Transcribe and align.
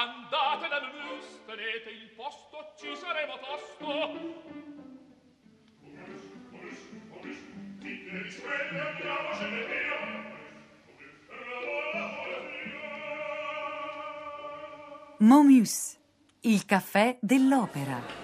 andate 0.00 0.68
da 0.68 0.80
Mus, 0.80 1.44
tenete 1.44 1.90
il 1.90 2.10
posto, 2.16 2.72
ci 2.78 2.96
saremo 2.96 3.38
tosto. 3.38 4.68
Momus, 15.18 15.98
il 16.40 16.64
caffè 16.64 17.18
dell'opera. 17.20 18.19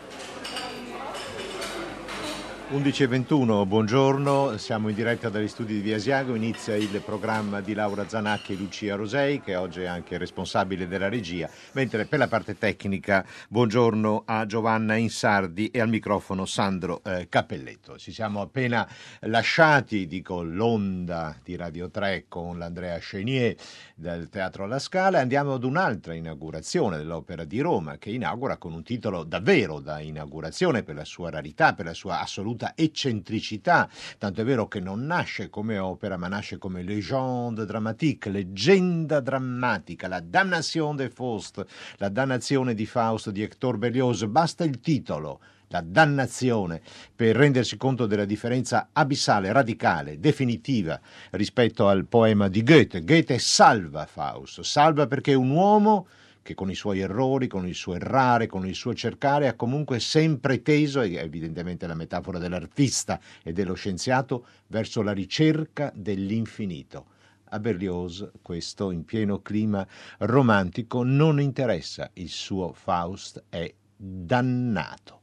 11.21, 2.69 3.64
buongiorno, 3.64 4.57
siamo 4.57 4.89
in 4.89 4.96
diretta 4.96 5.29
dagli 5.29 5.46
studi 5.46 5.75
di 5.75 5.80
Via 5.83 5.95
Asiago, 5.95 6.35
inizia 6.35 6.75
il 6.75 7.01
programma 7.05 7.61
di 7.61 7.75
Laura 7.75 8.09
Zanacchi 8.09 8.55
e 8.55 8.57
Lucia 8.57 8.96
Rosei 8.96 9.41
che 9.41 9.55
oggi 9.55 9.83
è 9.83 9.87
anche 9.87 10.19
responsabile 10.19 10.89
della 10.89 11.09
regia, 11.09 11.48
mentre 11.75 12.07
per 12.07 12.19
la 12.19 12.27
parte 12.27 12.59
tecnica 12.59 13.25
buongiorno 13.48 14.24
a 14.27 14.47
Giovanna 14.47 14.97
Insardi 14.97 15.69
e 15.69 15.80
al 15.80 15.88
microfono 15.88 16.45
Sandro 16.45 17.02
eh, 17.05 17.29
Cappelletto. 17.29 17.98
Ci 17.98 18.10
siamo 18.10 18.41
appena 18.41 18.85
lasciati, 19.21 20.09
dico 20.09 20.43
l'onda 20.43 21.37
di 21.45 21.55
Radio 21.55 21.88
3 21.88 22.24
con 22.27 22.59
l'Andrea 22.59 22.98
Chenier 22.98 23.55
del 23.95 24.29
Teatro 24.29 24.65
alla 24.65 24.80
Scala. 24.80 25.19
E 25.19 25.21
andiamo 25.21 25.55
ad 25.55 25.62
un'altra 25.62 26.15
inaugurazione 26.15 26.96
dell'Opera 26.96 27.45
di 27.45 27.60
Roma 27.60 27.96
che 27.96 28.10
inaugura 28.10 28.57
con 28.57 28.73
un 28.73 28.83
titolo 28.83 29.23
davvero 29.23 29.79
da 29.79 30.01
inaugurazione 30.01 30.83
per 30.83 30.96
la 30.96 31.05
sua 31.05 31.30
rarità, 31.30 31.73
per 31.73 31.85
la 31.85 31.95
sua 31.95 32.21
assoluta 32.21 32.55
assoluta 32.56 32.73
eccentricità, 32.74 33.88
tanto 34.19 34.41
è 34.41 34.45
vero 34.45 34.66
che 34.66 34.80
non 34.80 35.05
nasce 35.05 35.48
come 35.51 35.78
opera, 35.78 36.16
ma 36.16 36.27
nasce 36.27 36.59
come 36.59 36.82
légende 36.82 37.65
dramatique, 37.66 38.30
leggenda 38.30 39.20
drammatica, 39.20 40.09
la 40.09 40.20
Damnation 40.20 40.96
de 40.96 41.10
Faust, 41.10 41.65
la 41.98 42.09
dannazione 42.09 42.74
di 42.74 42.87
Faust 42.87 43.30
di 43.30 43.42
Hector 43.42 43.77
Berlioz, 43.77 44.24
basta 44.24 44.65
il 44.65 44.80
titolo 44.80 45.41
la 45.71 45.82
dannazione, 45.84 46.80
per 47.15 47.34
rendersi 47.34 47.77
conto 47.77 48.07
della 48.07 48.24
differenza 48.24 48.90
abissale, 48.93 49.51
radicale, 49.51 50.21
definitiva 50.21 50.99
rispetto 51.32 51.88
al 51.88 52.07
poema 52.07 52.46
di 52.46 52.62
Goethe. 52.62 53.02
Goethe 53.02 53.40
salva 53.40 54.07
Faust, 54.07 54.60
salva 54.60 55.09
perché 55.09 55.34
un 55.34 55.51
uomo 55.51 56.07
che 56.47 56.55
con 56.55 56.71
i 56.71 56.77
suoi 56.77 57.01
errori, 57.01 57.49
con 57.49 57.66
il 57.66 57.75
suo 57.75 57.95
errare, 57.95 58.47
con 58.47 58.65
il 58.69 58.77
suo 58.77 58.95
cercare, 58.95 59.49
ha 59.49 59.55
comunque 59.55 59.99
sempre 59.99 60.63
teso, 60.63 61.01
e 61.02 61.16
evidentemente 61.16 61.89
la 61.89 61.97
metafora 61.97 62.39
dell'artista 62.39 63.19
e 63.43 63.52
dello 63.52 63.75
scienziato, 63.75 64.47
verso 64.69 65.03
la 65.03 65.11
ricerca 65.11 65.91
dell'infinito. 65.93 67.06
A 67.50 67.59
Berlioz 67.59 68.31
questo, 68.43 68.93
in 68.93 69.05
pieno 69.05 69.43
clima 69.43 69.84
romantico, 70.19 71.03
non 71.03 71.41
interessa. 71.41 72.11
Il 72.15 72.28
suo 72.28 72.72
Faust 72.72 73.43
è 73.49 73.75
dannato. 73.97 75.21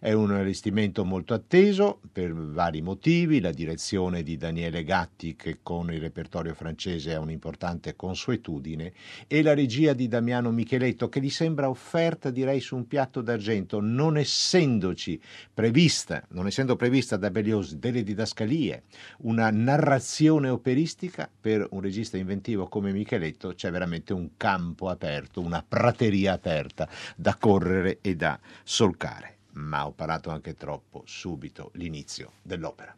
È 0.00 0.12
un 0.12 0.32
allestimento 0.32 1.04
molto 1.04 1.32
atteso 1.32 2.00
per 2.10 2.34
vari 2.34 2.82
motivi, 2.82 3.40
la 3.40 3.52
direzione 3.52 4.24
di 4.24 4.36
Daniele 4.36 4.82
Gatti 4.82 5.36
che 5.36 5.58
con 5.62 5.92
il 5.92 6.00
repertorio 6.00 6.54
francese 6.54 7.14
ha 7.14 7.20
un'importante 7.20 7.94
consuetudine 7.94 8.92
e 9.28 9.42
la 9.42 9.54
regia 9.54 9.92
di 9.92 10.08
Damiano 10.08 10.50
Micheletto 10.50 11.08
che 11.08 11.20
gli 11.20 11.30
sembra 11.30 11.68
offerta 11.68 12.30
direi 12.30 12.58
su 12.58 12.74
un 12.74 12.88
piatto 12.88 13.20
d'argento 13.20 13.80
non 13.80 14.16
essendoci 14.16 15.20
prevista, 15.54 16.24
non 16.30 16.48
essendo 16.48 16.74
prevista 16.74 17.16
da 17.16 17.30
Berlioz 17.30 17.74
delle 17.74 18.02
didascalie, 18.02 18.84
una 19.18 19.50
narrazione 19.50 20.48
operistica 20.48 21.30
per 21.40 21.64
un 21.70 21.80
regista 21.80 22.16
inventivo 22.16 22.66
come 22.66 22.92
Micheletto 22.92 23.54
c'è 23.54 23.70
veramente 23.70 24.12
un 24.12 24.30
campo 24.36 24.88
aperto, 24.88 25.40
una 25.40 25.64
prateria 25.66 26.32
aperta 26.32 26.88
da 27.14 27.36
correre 27.36 27.98
e 28.00 28.11
da 28.16 28.38
solcare 28.62 29.32
ma 29.54 29.86
ho 29.86 29.92
parlato 29.92 30.30
anche 30.30 30.54
troppo 30.54 31.02
subito 31.06 31.70
l'inizio 31.74 32.32
dell'opera. 32.42 32.96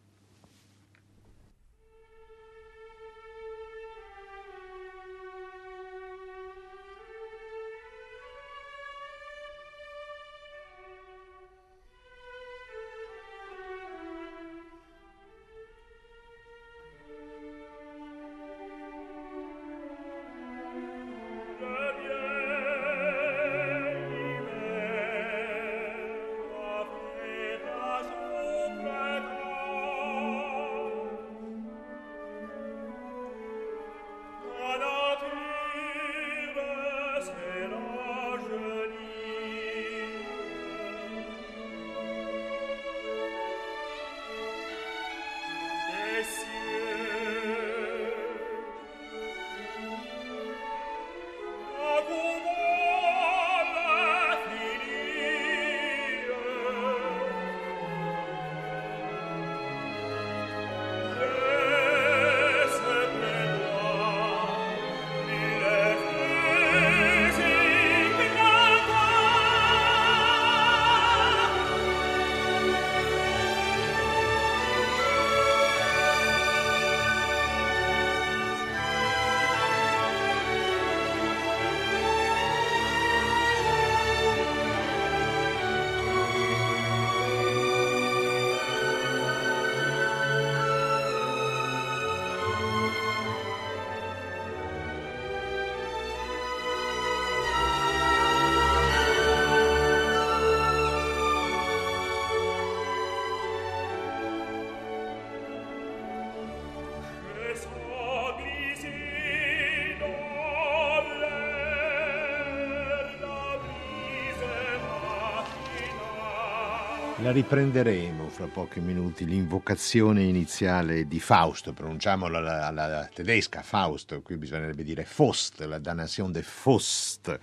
La 117.24 117.30
riprenderemo 117.30 118.28
fra 118.28 118.44
pochi 118.44 118.80
minuti, 118.80 119.24
l'invocazione 119.24 120.24
iniziale 120.24 121.08
di 121.08 121.18
Fausto, 121.20 121.72
pronunciamola 121.72 122.66
alla, 122.66 122.66
alla, 122.66 123.10
tedesca, 123.10 123.62
Fausto, 123.62 124.20
qui 124.20 124.36
bisognerebbe 124.36 124.82
dire 124.82 125.04
Faust, 125.04 125.62
la 125.62 125.78
Damnation 125.78 126.30
de 126.30 126.42
Faust, 126.42 127.38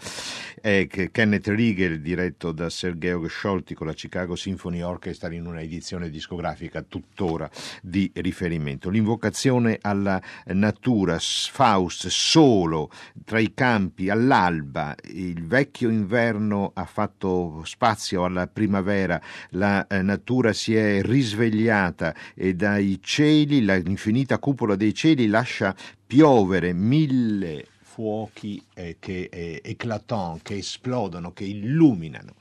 è 0.62 0.88
Kenneth 0.88 1.48
Riegel, 1.48 2.00
diretto 2.02 2.52
da 2.52 2.70
Sergei 2.70 3.18
Scholti 3.28 3.74
con 3.74 3.88
la 3.88 3.94
Chicago 3.94 4.36
Symphony 4.36 4.82
Orchestra 4.82 5.34
in 5.34 5.48
una 5.48 5.62
edizione 5.62 6.10
discografica 6.10 6.84
tuttora 6.84 7.50
di 7.82 8.10
riferimento. 8.16 8.90
L'invocazione 8.90 9.80
alla 9.82 10.22
natura, 10.46 11.18
Faust 11.20 12.08
solo 12.08 12.92
tra 13.26 13.40
i 13.40 13.54
campi 13.54 14.10
all'alba, 14.10 14.96
il 15.14 15.46
vecchio 15.46 15.90
inverno 15.90 16.72
ha 16.76 16.86
fatto 16.86 17.64
spazio 17.66 18.24
alla 18.24 18.48
primavera, 18.48 19.20
la 19.52 19.88
eh, 19.88 20.02
natura 20.02 20.54
si 20.54 20.76
è 20.76 21.02
risvegliata 21.02 22.14
e 22.36 22.54
dai 22.54 23.00
cieli, 23.02 23.62
l'infinita 23.66 24.38
cupola 24.38 24.76
dei 24.76 24.94
cieli 24.94 25.28
lascia 25.28 25.76
piovere 26.06 26.74
mille 26.74 27.66
fuochi 27.92 28.64
eh, 28.74 28.96
che 29.00 29.28
eh, 29.30 29.62
eclatant, 29.62 30.42
che 30.42 30.56
esplodono, 30.58 31.34
che 31.34 31.44
illuminano. 31.44 32.36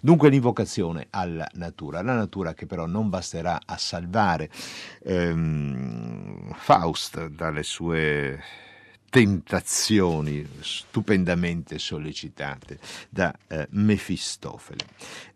Dunque 0.00 0.30
l'invocazione 0.30 1.06
alla 1.10 1.48
natura, 1.54 2.02
la 2.02 2.14
natura 2.14 2.54
che 2.54 2.66
però 2.66 2.86
non 2.86 3.08
basterà 3.08 3.60
a 3.64 3.76
salvare 3.78 4.50
ehm, 5.04 6.52
Faust 6.54 7.28
dalle 7.28 7.62
sue 7.62 8.42
tentazioni 9.08 10.44
stupendamente 10.60 11.78
sollecitate 11.78 12.78
da 13.08 13.32
eh, 13.46 13.68
Mefistofele. 13.70 14.84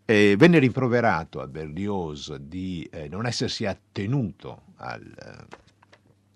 Eh, 0.03 0.35
venne 0.37 0.59
rimproverato 0.59 1.39
a 1.39 1.47
Berlioz 1.47 2.35
di 2.35 2.87
eh, 2.91 3.07
non 3.07 3.25
essersi 3.25 3.65
attenuto 3.65 4.63
al 4.75 5.01
eh, 5.01 5.69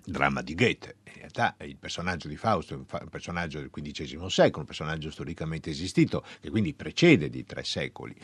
dramma 0.06 0.42
di 0.42 0.56
Goethe 0.56 0.96
realtà 1.20 1.56
il 1.66 1.78
personaggio 1.78 2.28
di 2.28 2.36
Fausto 2.36 2.74
è 2.74 2.78
un 2.78 3.10
personaggio 3.10 3.60
del 3.60 3.70
XV 3.72 4.26
secolo, 4.28 4.60
un 4.60 4.66
personaggio 4.66 5.12
storicamente 5.12 5.70
esistito, 5.70 6.24
che 6.42 6.50
quindi 6.50 6.74
precede 6.74 7.30
di 7.30 7.46
tre 7.46 7.64
secoli 7.64 8.16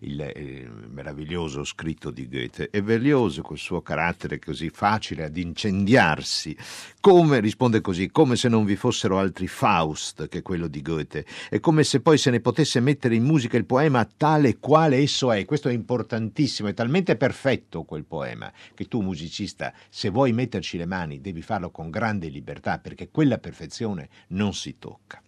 il, 0.00 0.32
il 0.36 0.88
meraviglioso 0.88 1.64
scritto 1.64 2.10
di 2.10 2.28
Goethe. 2.28 2.70
E 2.70 2.82
Berlioz, 2.82 3.40
col 3.42 3.58
suo 3.58 3.82
carattere 3.82 4.38
così 4.38 4.70
facile 4.70 5.24
ad 5.24 5.36
incendiarsi, 5.36 6.56
come, 7.00 7.40
risponde 7.40 7.80
così, 7.80 8.10
come 8.10 8.36
se 8.36 8.48
non 8.48 8.64
vi 8.64 8.76
fossero 8.76 9.18
altri 9.18 9.46
Faust 9.46 10.28
che 10.28 10.42
quello 10.42 10.68
di 10.68 10.82
Goethe, 10.82 11.24
è 11.48 11.60
come 11.60 11.84
se 11.84 12.00
poi 12.00 12.18
se 12.18 12.30
ne 12.30 12.40
potesse 12.40 12.80
mettere 12.80 13.14
in 13.14 13.24
musica 13.24 13.56
il 13.56 13.66
poema 13.66 14.04
tale 14.04 14.58
quale 14.58 14.98
esso 14.98 15.32
è. 15.32 15.44
Questo 15.44 15.68
è 15.68 15.72
importantissimo, 15.72 16.68
è 16.68 16.74
talmente 16.74 17.16
perfetto 17.16 17.84
quel 17.84 18.04
poema 18.04 18.52
che 18.74 18.86
tu 18.86 19.00
musicista, 19.00 19.72
se 19.88 20.08
vuoi 20.08 20.32
metterci 20.32 20.76
le 20.76 20.86
mani, 20.86 21.20
devi 21.20 21.42
farlo 21.42 21.70
con 21.70 21.90
grande 21.90 22.28
libertà 22.28 22.37
libertà, 22.38 22.78
perché 22.78 23.10
quella 23.10 23.38
perfezione 23.38 24.08
non 24.28 24.54
si 24.54 24.76
tocca. 24.78 25.20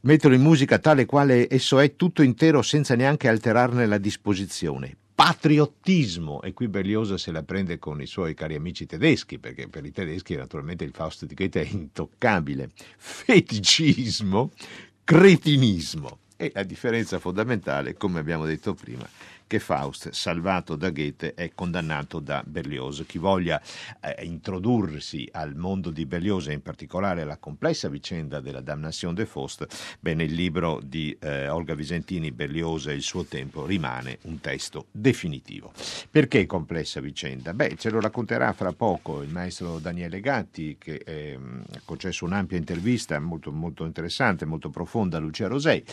Metterlo 0.00 0.36
in 0.36 0.42
musica 0.42 0.78
tale 0.78 1.04
quale 1.04 1.48
esso 1.48 1.78
è 1.80 1.96
tutto 1.96 2.22
intero 2.22 2.62
senza 2.62 2.94
neanche 2.94 3.28
alterarne 3.28 3.86
la 3.86 3.98
disposizione. 3.98 4.96
Patriottismo, 5.16 6.42
e 6.42 6.52
qui 6.52 6.68
Berlioz 6.68 7.14
se 7.14 7.32
la 7.32 7.42
prende 7.42 7.78
con 7.78 8.00
i 8.00 8.06
suoi 8.06 8.34
cari 8.34 8.54
amici 8.54 8.86
tedeschi, 8.86 9.38
perché 9.38 9.66
per 9.66 9.84
i 9.84 9.90
tedeschi 9.90 10.36
naturalmente 10.36 10.84
il 10.84 10.92
Faust 10.92 11.24
di 11.24 11.34
Goethe 11.34 11.62
è 11.62 11.68
intoccabile. 11.68 12.70
Feticismo, 12.98 14.52
cretinismo. 15.02 16.18
E 16.36 16.52
la 16.54 16.64
differenza 16.64 17.18
fondamentale, 17.18 17.94
come 17.94 18.20
abbiamo 18.20 18.44
detto 18.44 18.74
prima, 18.74 19.08
che 19.46 19.58
Faust, 19.58 20.10
salvato 20.10 20.76
da 20.76 20.90
Goethe, 20.90 21.34
è 21.34 21.52
condannato 21.54 22.18
da 22.18 22.42
Berlioz. 22.44 23.04
Chi 23.06 23.18
voglia 23.18 23.60
eh, 24.00 24.24
introdursi 24.24 25.28
al 25.32 25.54
mondo 25.54 25.90
di 25.90 26.04
Berlioz 26.04 26.48
e 26.48 26.52
in 26.52 26.62
particolare 26.62 27.22
alla 27.22 27.36
complessa 27.36 27.88
vicenda 27.88 28.40
della 28.40 28.60
Damnation 28.60 29.14
de 29.14 29.26
Faust, 29.26 29.66
bene, 30.00 30.24
il 30.24 30.34
libro 30.34 30.80
di 30.82 31.16
eh, 31.20 31.48
Olga 31.48 31.74
Visentini, 31.74 32.32
Berlioz 32.32 32.86
e 32.88 32.94
il 32.94 33.02
suo 33.02 33.24
tempo, 33.24 33.64
rimane 33.64 34.18
un 34.22 34.40
testo 34.40 34.86
definitivo. 34.90 35.72
Perché 36.10 36.46
complessa 36.46 37.00
vicenda? 37.00 37.54
Beh, 37.54 37.76
ce 37.76 37.90
lo 37.90 38.00
racconterà 38.00 38.52
fra 38.52 38.72
poco 38.72 39.22
il 39.22 39.30
maestro 39.30 39.78
Daniele 39.78 40.20
Gatti, 40.20 40.76
che 40.78 41.02
eh, 41.04 41.38
ha 41.72 41.80
concesso 41.84 42.24
un'ampia 42.24 42.58
intervista 42.58 43.18
molto, 43.20 43.52
molto 43.52 43.84
interessante, 43.84 44.44
molto 44.44 44.70
profonda 44.70 45.18
a 45.18 45.20
Lucia 45.20 45.46
Rosei, 45.46 45.84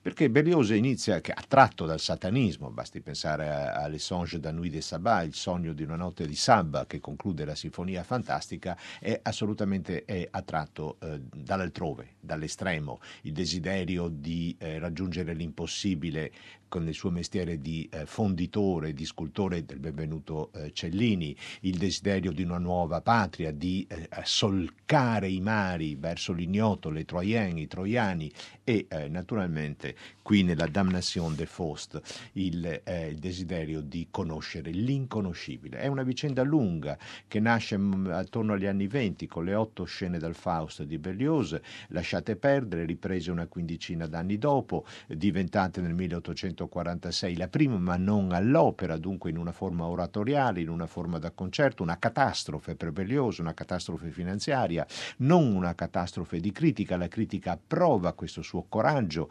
perché 0.00 0.30
Berlioz 0.30 0.70
inizia, 0.70 1.20
che 1.20 1.32
attratto 1.32 1.86
dal 1.86 2.00
satanismo, 2.00 2.70
basti 2.70 2.99
basti 3.00 3.02
pensare 3.02 3.48
a, 3.48 3.72
a 3.82 3.86
Le 3.88 3.98
Songe 3.98 4.38
da 4.38 4.52
Nuit 4.52 4.72
de 4.72 4.80
Sabbat, 4.80 5.26
il 5.26 5.34
sogno 5.34 5.72
di 5.72 5.82
una 5.82 5.96
notte 5.96 6.26
di 6.26 6.34
Sabba 6.34 6.86
che 6.86 7.00
conclude 7.00 7.44
la 7.44 7.54
sinfonia 7.54 8.02
fantastica, 8.04 8.76
è 9.00 9.18
assolutamente 9.22 10.04
è 10.04 10.28
attratto 10.30 10.98
eh, 11.00 11.20
dall'altrove, 11.20 12.16
dall'estremo, 12.20 13.00
il 13.22 13.32
desiderio 13.32 14.08
di 14.08 14.54
eh, 14.58 14.78
raggiungere 14.78 15.32
l'impossibile 15.34 16.30
con 16.70 16.86
il 16.86 16.94
suo 16.94 17.10
mestiere 17.10 17.60
di 17.60 17.86
eh, 17.90 18.06
fonditore, 18.06 18.94
di 18.94 19.04
scultore 19.04 19.64
del 19.66 19.80
benvenuto 19.80 20.52
eh, 20.54 20.72
Cellini, 20.72 21.36
il 21.62 21.76
desiderio 21.76 22.30
di 22.30 22.44
una 22.44 22.58
nuova 22.58 23.00
patria, 23.02 23.50
di 23.50 23.84
eh, 23.88 24.08
solcare 24.22 25.28
i 25.28 25.40
mari 25.40 25.96
verso 25.96 26.32
l'ignoto, 26.32 26.88
le 26.88 27.04
troieni, 27.04 27.62
i 27.62 27.66
troiani 27.66 28.32
e 28.62 28.86
eh, 28.88 29.08
naturalmente 29.08 29.96
qui 30.22 30.44
nella 30.44 30.68
Damnation 30.68 31.34
de 31.34 31.44
Faust 31.44 32.00
il, 32.34 32.82
eh, 32.84 33.08
il, 33.08 33.18
desiderio 33.18 33.80
di 33.80 34.06
conoscere 34.12 34.70
l'inconoscibile. 34.70 35.78
È 35.78 35.88
una 35.88 36.04
vicenda 36.04 36.44
lunga 36.44 36.96
che 37.26 37.40
nasce 37.40 37.76
mm, 37.76 38.06
attorno 38.06 38.52
agli 38.52 38.66
anni 38.66 38.86
venti 38.86 39.26
con 39.26 39.44
le 39.44 39.54
otto 39.54 39.82
scene 39.82 40.18
dal 40.18 40.36
Faust 40.36 40.84
di 40.84 40.98
Berlioz, 40.98 41.58
lasciate 41.88 42.36
perdere, 42.36 42.84
riprese 42.84 43.32
una 43.32 43.48
quindicina 43.48 44.06
d'anni 44.06 44.38
dopo, 44.38 44.86
diventate 45.08 45.80
nel 45.80 45.94
1800 45.94 46.59
1846, 46.60 47.36
la 47.36 47.48
prima 47.48 47.78
ma 47.78 47.96
non 47.96 48.32
all'opera, 48.32 48.96
dunque 48.96 49.30
in 49.30 49.36
una 49.38 49.52
forma 49.52 49.86
oratoriale, 49.86 50.60
in 50.60 50.68
una 50.68 50.86
forma 50.86 51.18
da 51.18 51.30
concerto, 51.30 51.82
una 51.82 51.98
catastrofe 51.98 52.74
Berlioz, 52.74 53.38
una 53.38 53.54
catastrofe 53.54 54.10
finanziaria, 54.10 54.86
non 55.18 55.54
una 55.54 55.74
catastrofe 55.74 56.40
di 56.40 56.52
critica, 56.52 56.96
la 56.96 57.08
critica 57.08 57.52
approva 57.52 58.12
questo 58.12 58.42
suo 58.42 58.66
coraggio, 58.68 59.30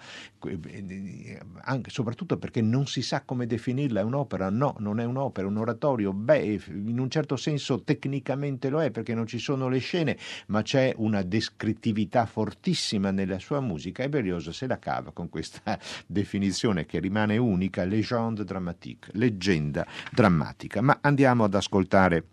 anche, 1.61 1.89
soprattutto 1.89 2.37
perché 2.37 2.61
non 2.61 2.87
si 2.87 3.01
sa 3.01 3.21
come 3.23 3.45
definirla, 3.45 4.01
è 4.01 4.03
un'opera? 4.03 4.49
No, 4.49 4.75
non 4.79 4.99
è 4.99 5.05
un'opera, 5.05 5.47
è 5.47 5.49
un 5.49 5.57
oratorio, 5.57 6.13
beh, 6.13 6.61
in 6.67 6.99
un 6.99 7.09
certo 7.09 7.35
senso 7.35 7.83
tecnicamente 7.83 8.69
lo 8.69 8.81
è 8.81 8.91
perché 8.91 9.13
non 9.13 9.27
ci 9.27 9.39
sono 9.39 9.67
le 9.67 9.79
scene, 9.79 10.17
ma 10.47 10.61
c'è 10.61 10.93
una 10.97 11.21
descrittività 11.21 12.25
fortissima 12.25 13.11
nella 13.11 13.39
sua 13.39 13.59
musica 13.59 14.03
e 14.03 14.09
Berlioz 14.09 14.49
se 14.49 14.67
la 14.67 14.79
cava 14.79 15.11
con 15.11 15.29
questa 15.29 15.79
definizione 16.07 16.85
che 16.85 16.99
rimane 16.99 17.19
rimane 17.19 17.38
unica, 17.38 17.83
légende 17.83 18.44
dramatique, 18.44 19.12
leggenda 19.13 19.86
drammatica. 20.12 20.81
Ma 20.81 21.00
andiamo 21.01 21.44
ad 21.44 21.54
ascoltare 21.54 22.24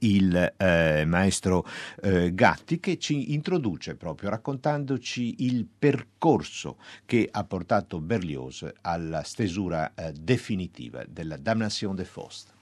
il 0.00 0.54
eh, 0.56 1.04
maestro 1.06 1.64
eh, 2.02 2.34
Gatti 2.34 2.80
che 2.80 2.98
ci 2.98 3.34
introduce 3.34 3.94
proprio 3.94 4.30
raccontandoci 4.30 5.44
il 5.44 5.66
percorso 5.66 6.78
che 7.04 7.28
ha 7.30 7.44
portato 7.44 8.00
Berlioz 8.00 8.70
alla 8.82 9.22
stesura 9.22 9.92
eh, 9.94 10.12
definitiva 10.12 11.04
della 11.06 11.36
Damnation 11.36 11.94
de 11.94 12.04
Faust. 12.04 12.54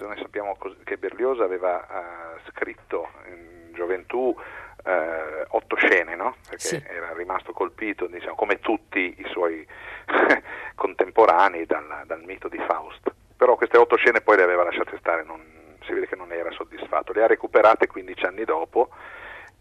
Noi 0.00 0.16
sappiamo 0.18 0.56
che 0.84 0.96
Berlioz 0.96 1.40
aveva 1.40 1.82
eh, 1.82 2.40
scritto 2.50 3.08
in 3.28 3.72
gioventù 3.74 4.34
eh, 4.84 5.44
otto 5.48 5.76
scene, 5.76 6.14
no? 6.14 6.36
perché 6.48 6.58
sì. 6.58 6.82
era 6.86 7.12
rimasto 7.14 7.52
colpito, 7.52 8.06
diciamo, 8.06 8.34
come 8.34 8.60
tutti 8.60 9.14
i 9.18 9.24
suoi 9.30 9.66
contemporanei, 10.74 11.66
dal, 11.66 12.02
dal, 12.06 12.22
mito 12.24 12.48
di 12.48 12.58
Faust. 12.66 13.12
Però 13.36 13.56
queste 13.56 13.78
otto 13.78 13.96
scene 13.96 14.20
poi 14.20 14.36
le 14.36 14.42
aveva 14.42 14.64
lasciate 14.64 14.96
stare, 14.98 15.24
non, 15.24 15.40
si 15.84 15.92
vede 15.92 16.06
che 16.06 16.16
non 16.16 16.32
era 16.32 16.50
soddisfatto. 16.50 17.12
Le 17.12 17.22
ha 17.22 17.26
recuperate 17.26 17.86
15 17.86 18.24
anni 18.24 18.44
dopo 18.44 18.90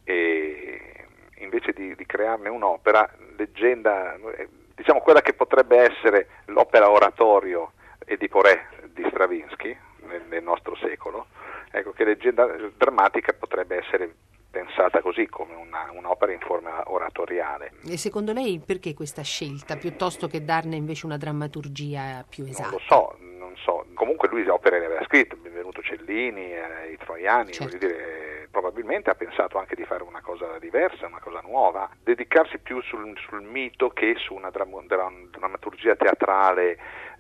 e 0.04 1.06
invece 1.38 1.72
di, 1.72 1.96
di 1.96 2.06
crearne 2.06 2.50
un'opera, 2.50 3.10
leggenda, 3.38 4.16
eh, 4.36 4.48
diciamo 4.76 5.00
quella 5.00 5.22
che 5.22 5.34
potrebbe 5.34 5.78
essere 5.78 6.28
l'opera 6.46 6.90
oratorio 6.90 7.74
Edipo 8.06 8.42
Re 8.42 8.68
di 8.92 9.06
Stravinsky 9.08 9.78
nel, 10.08 10.24
nel 10.28 10.44
nostro 10.44 10.76
secolo, 10.76 11.28
ecco 11.72 11.92
che 11.92 12.04
leggenda 12.04 12.46
drammatica 12.76 13.34
potrebbe 13.34 13.78
essere 13.78 14.14
pensata 14.50 15.02
così 15.02 15.28
come 15.28 15.54
una, 15.54 15.90
un'opera 15.94 16.32
in 16.32 16.40
forma 16.40 16.84
oratoriale. 16.92 17.74
E 17.88 17.98
secondo 17.98 18.34
lei 18.34 18.60
perché 18.60 18.94
questa 18.94 19.22
scelta 19.22 19.78
piuttosto 19.78 20.28
che 20.28 20.44
darne 20.44 20.76
invece 20.76 21.06
una 21.06 21.18
drammaturgia 21.18 22.26
più 22.28 22.46
esatta? 22.46 22.70
Non 22.70 22.80
lo 22.80 22.86
so, 22.88 23.18
non 23.20 23.56
so. 23.58 23.86
Comunque 23.94 24.28
lui 24.30 24.48
opere 24.48 24.80
le 24.80 24.86
aveva 24.86 25.04
scritte, 25.06 25.36
Benvenuto 25.36 25.82
Cellini, 25.82 26.54
eh, 26.54 26.92
i 26.92 26.98
Troiani, 26.98 27.52
certo. 27.52 27.78
dire, 27.78 28.48
probabilmente 28.50 29.10
ha 29.10 29.16
pensato 29.16 29.58
anche 29.58 29.76
di 29.76 29.86
fare 29.86 30.04
una 30.04 30.22
cosa 30.22 30.58
diversa, 30.60 31.06
una 31.06 31.20
cosa 31.20 31.42
nuova, 31.42 31.90
dedicarsi 32.04 32.58
più 32.58 32.82
sul, 32.82 33.16
sul 33.28 33.44
mito 33.44 33.90
che 33.90 34.16
su 34.18 34.34
una 34.34 34.50
dram- 34.50 35.30
drammaturgia 35.30 35.96
teatrale 35.96 36.78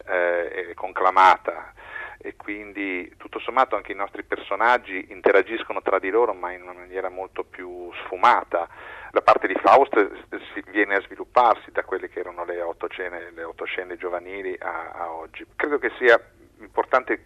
eh, 0.07 0.71
conclamata 0.73 1.73
e 2.21 2.35
quindi 2.35 3.13
tutto 3.17 3.39
sommato 3.39 3.77
anche 3.77 3.93
i 3.93 3.95
nostri 3.95 4.23
personaggi 4.23 5.07
interagiscono 5.09 5.81
tra 5.81 5.99
di 5.99 6.09
loro 6.09 6.33
ma 6.33 6.51
in 6.51 6.63
una 6.63 6.73
maniera 6.73 7.09
molto 7.09 7.43
più 7.43 7.89
sfumata. 8.03 8.67
La 9.11 9.21
parte 9.21 9.47
di 9.47 9.55
Faust 9.55 10.11
si 10.53 10.63
viene 10.69 10.95
a 10.95 11.01
svilupparsi 11.01 11.71
da 11.71 11.83
quelle 11.83 12.09
che 12.09 12.19
erano 12.19 12.43
le 12.43 12.61
otto 12.61 12.87
scene, 12.89 13.31
le 13.31 13.43
otto 13.43 13.63
scene 13.63 13.95
giovanili 13.95 14.55
a, 14.59 14.91
a 14.91 15.11
oggi. 15.11 15.45
Credo 15.55 15.79
che 15.79 15.91
sia 15.97 16.19
importante 16.59 17.23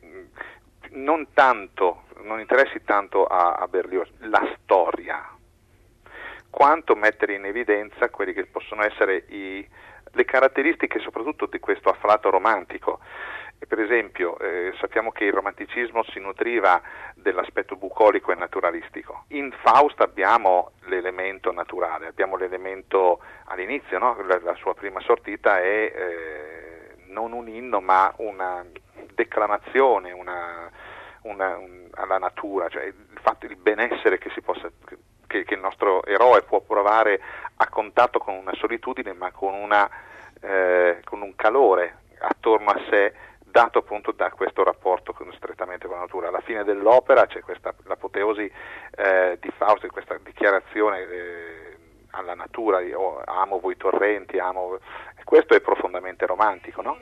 non 0.92 1.34
tanto, 1.34 2.04
non 2.22 2.40
interessi 2.40 2.84
tanto 2.84 3.26
a, 3.26 3.54
a 3.54 3.68
Berlioz 3.68 4.10
la 4.20 4.56
storia, 4.62 5.28
quanto 6.50 6.96
mettere 6.96 7.34
in 7.34 7.46
evidenza 7.46 8.10
quelle 8.10 8.34
che 8.34 8.46
possono 8.46 8.84
essere 8.84 9.26
i, 9.30 9.68
le 10.12 10.26
caratteristiche 10.26 11.00
soprattutto 11.00 11.48
di 11.48 11.60
questo 11.60 11.90
afflato 11.90 12.30
romantico. 12.30 13.00
Per 13.68 13.80
esempio, 13.80 14.38
eh, 14.40 14.74
sappiamo 14.80 15.12
che 15.12 15.26
il 15.26 15.34
romanticismo 15.34 16.04
si 16.04 16.20
nutriva 16.20 16.82
dell'aspetto 17.16 17.76
bucolico 17.76 18.32
e 18.32 18.36
naturalistico. 18.36 19.26
In 19.30 19.52
Faust 19.64 20.00
abbiamo 20.02 20.72
l'elemento 20.86 21.52
naturale, 21.52 22.08
abbiamo 22.08 22.36
l'elemento 22.36 23.22
all'inizio, 23.46 23.98
no? 24.00 24.22
la, 24.24 24.40
la, 24.42 24.56
sua 24.56 24.74
prima 24.74 25.00
sortita 25.02 25.60
è 25.60 25.92
eh, 25.96 26.96
non 27.08 27.32
un 27.32 27.48
inno 27.48 27.80
ma 27.80 28.14
una 28.18 28.66
declamazione 29.14 30.12
una, 30.12 30.70
una, 31.22 31.58
un, 31.58 31.88
alla 31.92 32.18
natura, 32.18 32.68
cioè 32.70 32.84
il, 32.84 33.20
fatto, 33.22 33.46
il 33.46 33.56
benessere 33.56 34.18
che 34.18 34.30
si 34.32 34.42
possa 34.42 34.70
che, 35.28 35.44
che, 35.44 35.54
il 35.54 35.60
nostro 35.60 36.04
eroe 36.06 36.42
può 36.44 36.60
provare 36.62 37.22
a 37.58 37.70
contatto 37.70 38.20
con 38.20 38.36
una 38.36 38.54
solitudine 38.56 39.14
ma 39.14 39.32
con, 39.32 39.54
una, 39.54 39.90
eh, 40.42 41.00
con 41.04 41.22
un 41.22 41.36
calore 41.36 42.02
attorno 42.20 42.70
a 42.70 42.82
sé 42.90 43.14
dato 43.54 43.78
appunto 43.78 44.12
da 44.12 44.32
questo 44.32 44.64
rapporto 44.64 45.16
strettamente 45.34 45.86
con 45.86 45.98
la 45.98 46.02
natura. 46.02 46.30
Alla 46.30 46.42
fine 46.42 46.64
dell'opera 46.64 47.28
c'è 47.28 47.42
questa, 47.42 47.72
l'apoteosi 47.84 48.52
eh, 48.96 49.38
di 49.40 49.52
Fausto, 49.56 49.88
questa 49.90 50.18
dichiarazione 50.24 51.00
eh, 51.02 51.78
alla 52.12 52.34
natura, 52.34 52.80
oh, 52.96 53.22
amo 53.24 53.60
voi 53.60 53.78
torrenti, 53.78 54.40
amo... 54.40 54.80
questo 55.24 55.54
è 55.54 55.62
profondamente 55.62 56.26
romantico, 56.26 56.82
no? 56.82 56.98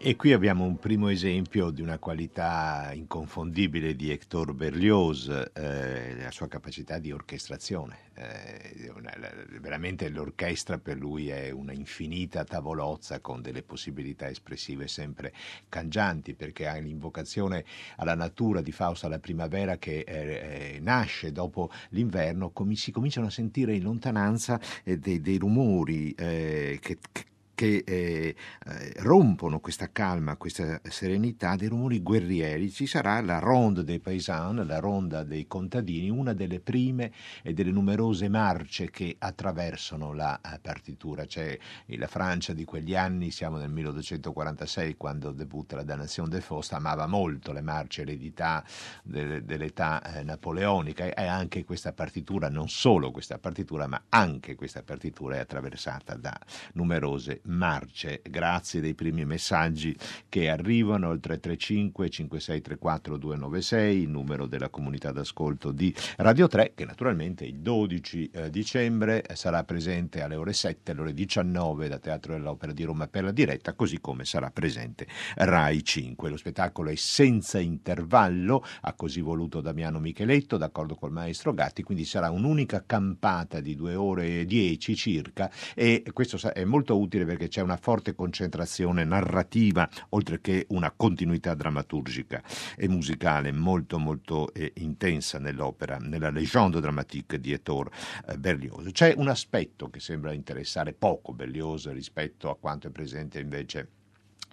E 0.00 0.14
qui 0.14 0.32
abbiamo 0.32 0.64
un 0.64 0.78
primo 0.78 1.08
esempio 1.08 1.70
di 1.70 1.82
una 1.82 1.98
qualità 1.98 2.92
inconfondibile 2.94 3.96
di 3.96 4.12
Hector 4.12 4.54
Berlioz, 4.54 5.28
eh, 5.52 6.14
la 6.16 6.30
sua 6.30 6.46
capacità 6.46 7.00
di 7.00 7.10
orchestrazione. 7.10 8.06
Eh, 8.14 8.92
una, 8.94 9.12
veramente 9.60 10.08
l'orchestra 10.08 10.78
per 10.78 10.98
lui 10.98 11.30
è 11.30 11.50
una 11.50 11.72
infinita 11.72 12.44
tavolozza 12.44 13.18
con 13.18 13.42
delle 13.42 13.64
possibilità 13.64 14.28
espressive 14.28 14.86
sempre 14.86 15.32
cangianti, 15.68 16.34
perché 16.34 16.68
ha 16.68 16.76
l'invocazione 16.76 17.64
alla 17.96 18.14
natura 18.14 18.60
di 18.60 18.70
Fausto 18.70 19.06
alla 19.06 19.18
primavera 19.18 19.78
che 19.78 20.04
eh, 20.06 20.76
eh 20.76 20.78
nasce 20.80 21.32
dopo 21.32 21.72
l'inverno, 21.90 22.50
com- 22.50 22.70
si 22.70 22.92
cominciano 22.92 23.26
a 23.26 23.30
sentire 23.30 23.74
in 23.74 23.82
lontananza 23.82 24.60
eh, 24.84 24.96
dei, 24.96 25.20
dei, 25.20 25.38
rumori 25.38 26.12
eh, 26.12 26.78
che, 26.80 26.98
che 27.10 27.24
che 27.58 27.82
eh, 27.84 28.36
eh, 28.66 28.92
rompono 28.98 29.58
questa 29.58 29.90
calma, 29.90 30.36
questa 30.36 30.80
serenità 30.84 31.56
dei 31.56 31.66
rumori 31.66 32.00
guerrieri. 32.00 32.70
Ci 32.70 32.86
sarà 32.86 33.20
la 33.20 33.40
ronde 33.40 33.82
dei 33.82 33.98
paesans, 33.98 34.64
la 34.64 34.78
ronda 34.78 35.24
dei 35.24 35.48
contadini, 35.48 36.08
una 36.08 36.34
delle 36.34 36.60
prime 36.60 37.10
e 37.42 37.54
delle 37.54 37.72
numerose 37.72 38.28
marce 38.28 38.90
che 38.90 39.16
attraversano 39.18 40.12
la 40.12 40.40
eh, 40.40 40.60
partitura. 40.60 41.24
C'è 41.24 41.58
la 41.86 42.06
Francia 42.06 42.52
di 42.52 42.64
quegli 42.64 42.94
anni, 42.94 43.32
siamo 43.32 43.56
nel 43.56 43.70
1246 43.70 44.96
quando 44.96 45.32
debutta 45.32 45.74
la 45.74 45.82
Damnation 45.82 46.28
de 46.28 46.40
Faust, 46.40 46.74
amava 46.74 47.08
molto 47.08 47.50
le 47.50 47.62
marce, 47.62 48.04
l'eredità 48.04 48.62
dell'età 49.02 50.00
eh, 50.14 50.22
napoleonica 50.22 51.12
e 51.12 51.26
anche 51.26 51.64
questa 51.64 51.92
partitura, 51.92 52.48
non 52.48 52.68
solo 52.68 53.10
questa 53.10 53.40
partitura, 53.40 53.88
ma 53.88 54.04
anche 54.10 54.54
questa 54.54 54.84
partitura 54.84 55.34
è 55.34 55.38
attraversata 55.40 56.14
da 56.14 56.38
numerose 56.74 57.40
marce. 57.48 58.22
Grazie 58.28 58.80
dei 58.80 58.94
primi 58.94 59.24
messaggi 59.24 59.96
che 60.28 60.48
arrivano 60.48 61.10
al 61.10 61.20
335 61.20 62.10
5634 62.10 63.16
296, 63.16 64.02
il 64.02 64.08
numero 64.08 64.46
della 64.46 64.68
comunità 64.68 65.12
d'ascolto 65.12 65.72
di 65.72 65.94
Radio 66.16 66.46
3, 66.46 66.72
che 66.74 66.84
naturalmente 66.84 67.44
il 67.44 67.58
12 67.58 68.30
eh, 68.30 68.50
dicembre 68.50 69.24
sarà 69.34 69.64
presente 69.64 70.22
alle 70.22 70.36
ore 70.36 70.52
7, 70.52 70.92
alle 70.92 71.00
ore 71.00 71.14
19 71.14 71.88
da 71.88 71.98
Teatro 71.98 72.32
dell'Opera 72.32 72.72
di 72.72 72.84
Roma 72.84 73.06
per 73.08 73.24
la 73.24 73.32
diretta, 73.32 73.74
così 73.74 74.00
come 74.00 74.24
sarà 74.24 74.50
presente 74.50 75.06
Rai 75.36 75.82
5. 75.82 76.30
Lo 76.30 76.36
spettacolo 76.36 76.90
è 76.90 76.94
senza 76.96 77.58
intervallo, 77.58 78.64
ha 78.82 78.92
così 78.94 79.20
voluto 79.20 79.60
Damiano 79.60 80.00
Micheletto, 80.00 80.56
d'accordo 80.56 80.94
col 80.94 81.12
maestro 81.12 81.54
Gatti, 81.54 81.82
quindi 81.82 82.04
sarà 82.04 82.30
un'unica 82.30 82.84
campata 82.86 83.60
di 83.60 83.74
due 83.74 83.94
ore 83.94 84.40
e 84.40 84.44
dieci 84.44 84.94
circa 84.94 85.50
e 85.74 86.02
questo 86.12 86.36
è 86.52 86.64
molto 86.64 86.98
utile 86.98 87.24
perché 87.24 87.37
c'è 87.46 87.60
una 87.60 87.76
forte 87.76 88.16
concentrazione 88.16 89.04
narrativa 89.04 89.88
oltre 90.08 90.40
che 90.40 90.66
una 90.70 90.90
continuità 90.90 91.54
drammaturgica 91.54 92.42
e 92.76 92.88
musicale 92.88 93.52
molto 93.52 93.98
molto 93.98 94.52
eh, 94.52 94.72
intensa 94.78 95.38
nell'opera, 95.38 95.98
nella 95.98 96.30
Legende 96.30 96.80
dramatique 96.80 97.38
di 97.38 97.52
Ettore 97.52 97.90
eh, 98.26 98.36
Berlioz. 98.36 98.90
C'è 98.90 99.14
un 99.16 99.28
aspetto 99.28 99.88
che 99.90 100.00
sembra 100.00 100.32
interessare 100.32 100.92
poco 100.92 101.32
Berlioz 101.32 101.88
rispetto 101.92 102.50
a 102.50 102.56
quanto 102.56 102.88
è 102.88 102.90
presente 102.90 103.38
invece 103.38 103.88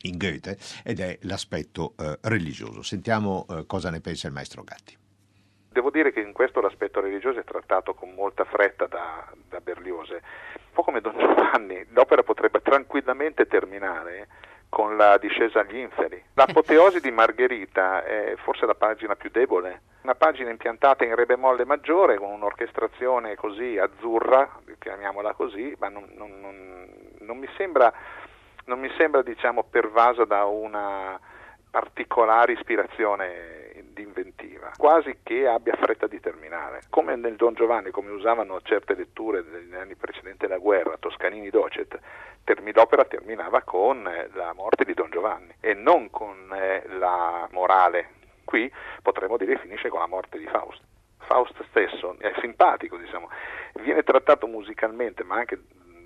in 0.02 0.18
Goethe 0.18 0.58
ed 0.84 1.00
è 1.00 1.18
l'aspetto 1.22 1.96
eh, 1.98 2.20
religioso. 2.24 2.82
Sentiamo 2.82 3.46
eh, 3.50 3.66
cosa 3.66 3.90
ne 3.90 4.02
pensa 4.02 4.28
il 4.28 4.34
maestro 4.34 4.64
Gatti. 4.64 4.98
Devo 5.70 5.90
dire 5.90 6.14
che 6.14 6.22
in 6.22 6.32
questo 6.32 6.62
l'aspetto 6.62 7.02
religioso 7.02 7.40
è 7.40 7.44
trattato 7.44 7.94
con 7.94 8.14
molta 8.14 8.46
fretta 8.46 8.86
da, 8.88 9.30
da 9.50 9.60
Berlioz. 9.60 10.10
Po' 10.76 10.84
come 10.84 11.00
Don 11.00 11.18
Giovanni, 11.18 11.86
l'opera 11.92 12.22
potrebbe 12.22 12.62
tranquillamente 12.62 13.48
terminare 13.48 14.28
con 14.68 14.98
la 14.98 15.18
discesa 15.18 15.62
agli 15.62 15.78
inferi. 15.78 16.22
L'apoteosi 16.34 17.00
di 17.00 17.12
Margherita 17.12 18.04
è 18.04 18.36
forse 18.44 18.66
la 18.66 18.76
pagina 18.76 19.16
più 19.16 19.30
debole, 19.32 19.84
una 20.02 20.16
pagina 20.16 20.50
impiantata 20.50 21.06
in 21.06 21.16
re 21.16 21.26
bemolle 21.26 21.64
maggiore 21.64 22.18
con 22.18 22.30
un'orchestrazione 22.30 23.36
così 23.36 23.78
azzurra, 23.78 24.60
chiamiamola 24.78 25.32
così, 25.32 25.74
ma 25.80 25.88
non, 25.88 26.12
non, 26.18 26.42
non, 26.42 26.88
non 27.20 27.38
mi 27.38 27.48
sembra 27.56 27.94
mi 28.66 28.92
sembra 28.98 29.22
diciamo, 29.22 29.64
pervasa 29.64 30.26
da 30.26 30.44
una 30.44 31.18
particolare 31.72 32.52
ispirazione 32.52 33.65
di 33.96 34.04
inventiva, 34.04 34.72
quasi 34.78 35.18
che 35.24 35.48
abbia 35.48 35.76
fretta 35.76 36.06
di 36.06 36.20
terminare. 36.20 36.82
Come 36.90 37.16
nel 37.16 37.36
Don 37.36 37.54
Giovanni, 37.54 37.90
come 37.90 38.12
usavano 38.12 38.60
certe 38.62 38.94
letture 38.94 39.44
degli 39.44 39.74
anni 39.74 39.96
precedenti 39.96 40.46
alla 40.46 40.58
guerra, 40.58 40.98
Toscanini 41.00 41.50
Docet, 41.50 42.00
l'opera 42.76 43.06
terminava 43.06 43.62
con 43.62 44.06
eh, 44.06 44.30
la 44.34 44.54
morte 44.54 44.84
di 44.84 44.94
Don 44.94 45.10
Giovanni 45.10 45.56
e 45.62 45.74
non 45.74 46.10
con 46.12 46.54
eh, 46.54 46.84
la 47.00 47.48
morale. 47.52 48.10
Qui 48.44 48.72
potremmo 49.02 49.38
dire 49.38 49.58
finisce 49.58 49.90
con 49.90 50.02
la 50.02 50.08
morte 50.08 50.38
di 50.38 50.46
Faust. 50.46 50.82
Faust 51.20 51.64
stesso 51.70 52.16
è 52.20 52.32
simpatico, 52.42 52.98
diciamo. 52.98 53.30
viene 53.82 54.04
trattato 54.04 54.46
musicalmente, 54.46 55.24
ma 55.24 55.38
anche 55.38 55.60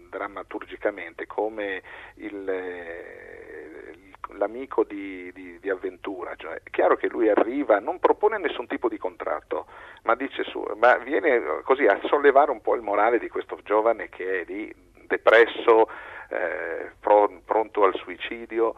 drammaturgicamente 0.09 1.25
come 1.27 1.81
il, 2.15 2.49
eh, 2.49 3.93
l'amico 4.37 4.83
di, 4.83 5.31
di, 5.33 5.59
di 5.59 5.69
avventura. 5.69 6.35
Cioè, 6.35 6.61
è 6.63 6.69
chiaro 6.69 6.95
che 6.95 7.07
lui 7.07 7.29
arriva, 7.29 7.79
non 7.79 7.99
propone 7.99 8.37
nessun 8.37 8.67
tipo 8.67 8.89
di 8.89 8.97
contratto, 8.97 9.67
ma, 10.03 10.15
dice 10.15 10.43
su, 10.43 10.63
ma 10.75 10.97
viene 10.97 11.61
così 11.63 11.85
a 11.85 11.99
sollevare 12.05 12.51
un 12.51 12.61
po' 12.61 12.75
il 12.75 12.81
morale 12.81 13.19
di 13.19 13.29
questo 13.29 13.57
giovane 13.63 14.09
che 14.09 14.41
è 14.41 14.43
lì 14.45 14.73
depresso, 15.05 15.89
eh, 16.29 16.91
pronto 16.99 17.83
al 17.83 17.95
suicidio, 17.95 18.75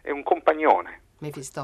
è 0.00 0.10
un 0.10 0.22
compagnone. 0.22 1.00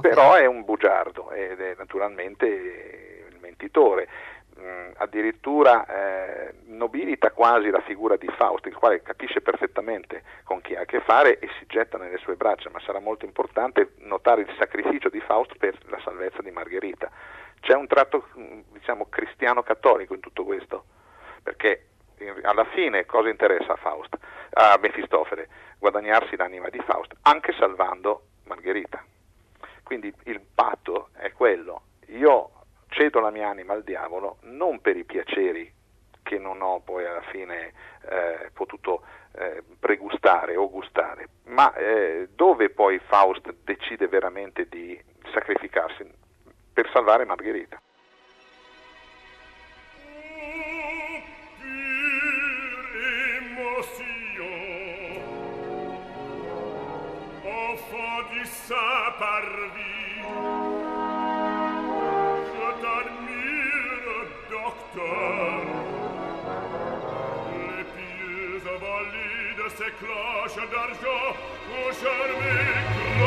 Però 0.00 0.34
è 0.34 0.46
un 0.46 0.64
bugiardo 0.64 1.30
ed 1.32 1.60
è 1.60 1.74
naturalmente 1.76 2.46
il 2.46 3.36
mentitore 3.40 4.08
mh, 4.56 4.90
addirittura 4.96 5.86
eh, 5.86 6.54
nobilita 6.66 7.30
quasi 7.30 7.70
la 7.70 7.80
figura 7.80 8.16
di 8.16 8.28
Fausto, 8.36 8.68
il 8.68 8.76
quale 8.76 9.02
capisce 9.02 9.40
perfettamente 9.40 10.22
con 10.44 10.60
chi 10.60 10.74
ha 10.74 10.82
a 10.82 10.84
che 10.84 11.00
fare 11.00 11.38
e 11.38 11.48
si 11.58 11.66
getta 11.66 11.98
nelle 11.98 12.18
sue 12.18 12.36
braccia, 12.36 12.70
ma 12.70 12.80
sarà 12.80 13.00
molto 13.00 13.24
importante 13.24 13.92
notare 13.98 14.42
il 14.42 14.54
sacrificio 14.58 15.08
di 15.08 15.20
Fausto 15.20 15.54
per 15.58 15.78
la 15.88 16.00
salvezza 16.02 16.42
di 16.42 16.50
Margherita. 16.50 17.10
C'è 17.60 17.74
un 17.74 17.86
tratto 17.86 18.28
diciamo, 18.72 19.06
cristiano-cattolico 19.08 20.14
in 20.14 20.20
tutto 20.20 20.44
questo, 20.44 20.84
perché 21.42 21.86
alla 22.42 22.64
fine 22.64 23.06
cosa 23.06 23.28
interessa 23.28 23.72
a 23.72 23.76
Faust, 23.76 24.16
a 24.52 24.78
Mefistofele? 24.80 25.48
Guadagnarsi 25.78 26.36
l'anima 26.36 26.68
di 26.68 26.80
Faust, 26.80 27.14
anche 27.22 27.52
salvando 27.52 28.22
Margherita. 28.44 29.02
Quindi 29.82 30.12
il 30.24 30.40
patto 30.40 31.08
è 31.14 31.32
quello. 31.32 31.82
Io 32.08 32.50
cedo 32.90 33.20
la 33.20 33.30
mia 33.30 33.48
anima 33.48 33.72
al 33.72 33.82
diavolo 33.82 34.38
non 34.42 34.80
per 34.80 34.96
i 34.96 35.04
piaceri 35.04 35.72
che 36.22 36.38
non 36.38 36.60
ho 36.62 36.80
poi 36.80 37.04
alla 37.06 37.22
fine 37.22 37.72
eh, 38.08 38.50
potuto 38.52 39.02
eh, 39.32 39.62
pregustare 39.78 40.56
o 40.56 40.68
gustare, 40.68 41.28
ma 41.44 41.72
eh, 41.74 42.28
dove 42.34 42.70
poi 42.70 43.00
Faust 43.00 43.52
decide 43.64 44.06
veramente 44.06 44.66
di 44.68 45.00
sacrificarsi 45.32 46.08
per 46.72 46.88
salvare 46.92 47.24
Margherita. 47.24 47.80
parvi 59.20 59.99
ces 59.99 59.99
Les 67.76 67.84
pieux 67.94 68.60
invalides, 68.74 69.68
ces 69.76 69.92
cloches 69.98 70.68
d'argent, 70.70 71.28
au 71.70 71.92
charme 71.92 72.40
éclat 72.50 73.20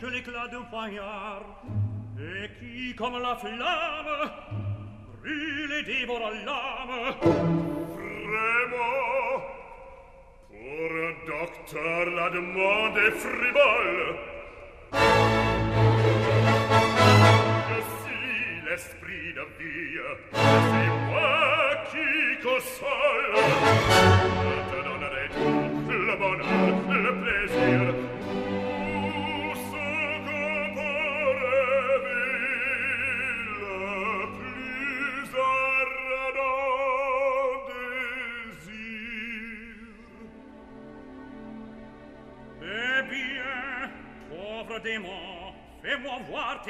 que 0.00 0.06
l'éclat 0.06 0.48
d'un 0.48 0.62
poignard 0.62 1.62
et 2.18 2.50
qui, 2.58 2.94
comme 2.94 3.20
la 3.20 3.36
flamme, 3.36 4.30
brûle 5.22 5.72
et 5.72 5.82
dévore 5.82 6.30
l'âme. 6.44 7.83
Sanremo 8.34 9.42
pour 10.48 10.90
docteur 11.26 12.04
la 12.16 12.30
demande 12.30 12.98
est 12.98 13.16
frivole 13.24 14.16
Et 17.70 17.84
si 18.00 18.18
l'esprit 18.68 19.30
de 19.38 19.44
vie 19.58 20.00
c'est 20.32 20.90
moi 21.10 21.36
qui 21.90 22.08
console 22.42 23.36
je 24.42 24.58
te 24.70 24.78
donnerai 24.88 25.24
tout 25.36 26.02
le 26.08 26.14
bonheur, 26.16 26.74
le 26.88 27.12
plaisir 27.22 27.80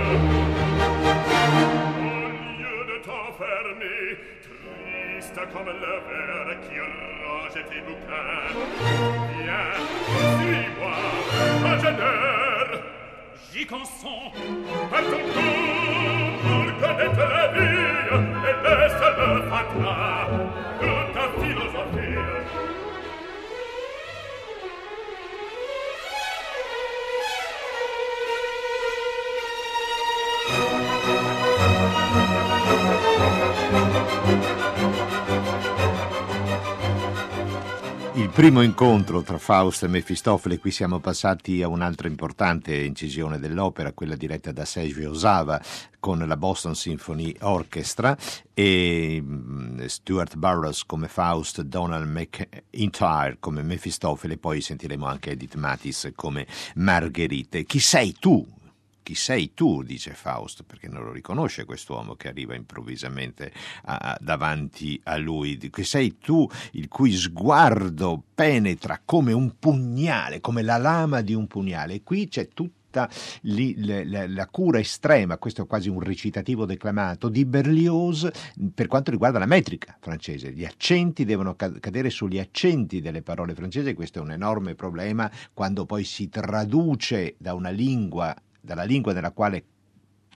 Au 1.97 2.07
lieu 2.59 2.79
de 2.89 2.97
t'enfermer, 3.03 4.03
triste 4.41 5.39
comme 5.51 5.67
le 5.67 5.95
verre 6.07 6.53
qui 6.61 6.79
range 6.79 7.59
tes 7.69 7.81
bouquins, 7.81 8.47
viens, 9.39 9.73
suis-moi, 10.39 10.97
ingénieur. 11.73 12.67
J'y 13.51 13.63
consens. 13.67 14.31
À 14.91 15.01
ton 15.01 15.23
tour, 15.33 15.59
pour 16.41 16.67
connaître 16.79 17.25
la 17.29 17.45
vie, 17.53 17.87
et 18.49 18.55
laisse 18.63 19.01
le 19.17 19.29
fatras. 19.49 20.92
Il 38.15 38.29
primo 38.29 38.61
incontro 38.61 39.21
tra 39.21 39.37
Faust 39.37 39.83
e 39.83 39.87
Mefistofele, 39.87 40.59
qui 40.59 40.69
siamo 40.71 40.99
passati 40.99 41.63
a 41.63 41.67
un'altra 41.67 42.07
importante 42.07 42.75
incisione 42.75 43.39
dell'opera, 43.39 43.91
quella 43.91 44.15
diretta 44.15 44.51
da 44.51 44.65
Sergio 44.65 45.09
Osava 45.09 45.59
con 45.99 46.19
la 46.19 46.37
Boston 46.37 46.75
Symphony 46.75 47.35
Orchestra 47.41 48.15
e 48.53 49.19
mm, 49.21 49.85
Stuart 49.85 50.35
Burroughs 50.35 50.85
come 50.85 51.07
Faust, 51.07 51.63
Donald 51.63 52.07
McIntyre 52.07 53.37
come 53.39 53.63
Mefistofele, 53.63 54.37
poi 54.37 54.61
sentiremo 54.61 55.05
anche 55.05 55.31
Edith 55.31 55.55
Mattis 55.55 56.11
come 56.15 56.45
Margherite. 56.75 57.63
Chi 57.65 57.79
sei 57.79 58.15
tu? 58.19 58.45
Chi 59.03 59.13
sei 59.15 59.53
tu, 59.53 59.83
dice 59.83 60.13
Faust, 60.13 60.63
perché 60.63 60.87
non 60.87 61.03
lo 61.03 61.11
riconosce 61.11 61.65
quest'uomo 61.65 62.15
che 62.15 62.29
arriva 62.29 62.55
improvvisamente 62.55 63.51
a, 63.83 64.17
davanti 64.19 64.99
a 65.03 65.17
lui. 65.17 65.57
Chi 65.57 65.83
sei 65.83 66.17
tu 66.17 66.49
il 66.71 66.87
cui 66.87 67.11
sguardo 67.11 68.23
penetra 68.33 69.01
come 69.03 69.33
un 69.33 69.59
pugnale, 69.59 70.41
come 70.41 70.63
la 70.63 70.77
lama 70.77 71.21
di 71.21 71.33
un 71.33 71.45
pugnale. 71.47 72.01
Qui 72.01 72.27
c'è 72.27 72.47
tutta 72.47 72.81
Lì, 73.41 73.83
la, 73.83 74.27
la, 74.27 74.47
cura 74.47 74.77
estrema, 74.77 75.39
questo 75.39 75.63
è 75.63 75.65
quasi 75.65 75.89
un 75.89 75.99
recitativo 75.99 76.65
declamato, 76.65 77.27
di 77.27 77.43
Berlioz 77.43 78.29
per 78.73 78.85
quanto 78.85 79.09
riguarda 79.09 79.39
la 79.39 79.47
metrica 79.47 79.97
francese. 79.99 80.51
Gli 80.51 80.63
accenti 80.63 81.25
devono 81.25 81.55
cadere 81.55 82.11
sugli 82.11 82.37
accenti 82.37 83.01
delle 83.01 83.23
parole 83.23 83.55
francesi, 83.55 83.95
questo 83.95 84.19
è 84.19 84.21
un 84.21 84.31
enorme 84.31 84.75
problema 84.75 85.31
quando 85.53 85.85
poi 85.85 86.03
si 86.03 86.29
traduce 86.29 87.33
da 87.39 87.55
una 87.55 87.69
lingua 87.69 88.35
dalla 88.63 88.83
lingua 88.83 89.11
nella 89.11 89.31
quale 89.31 89.65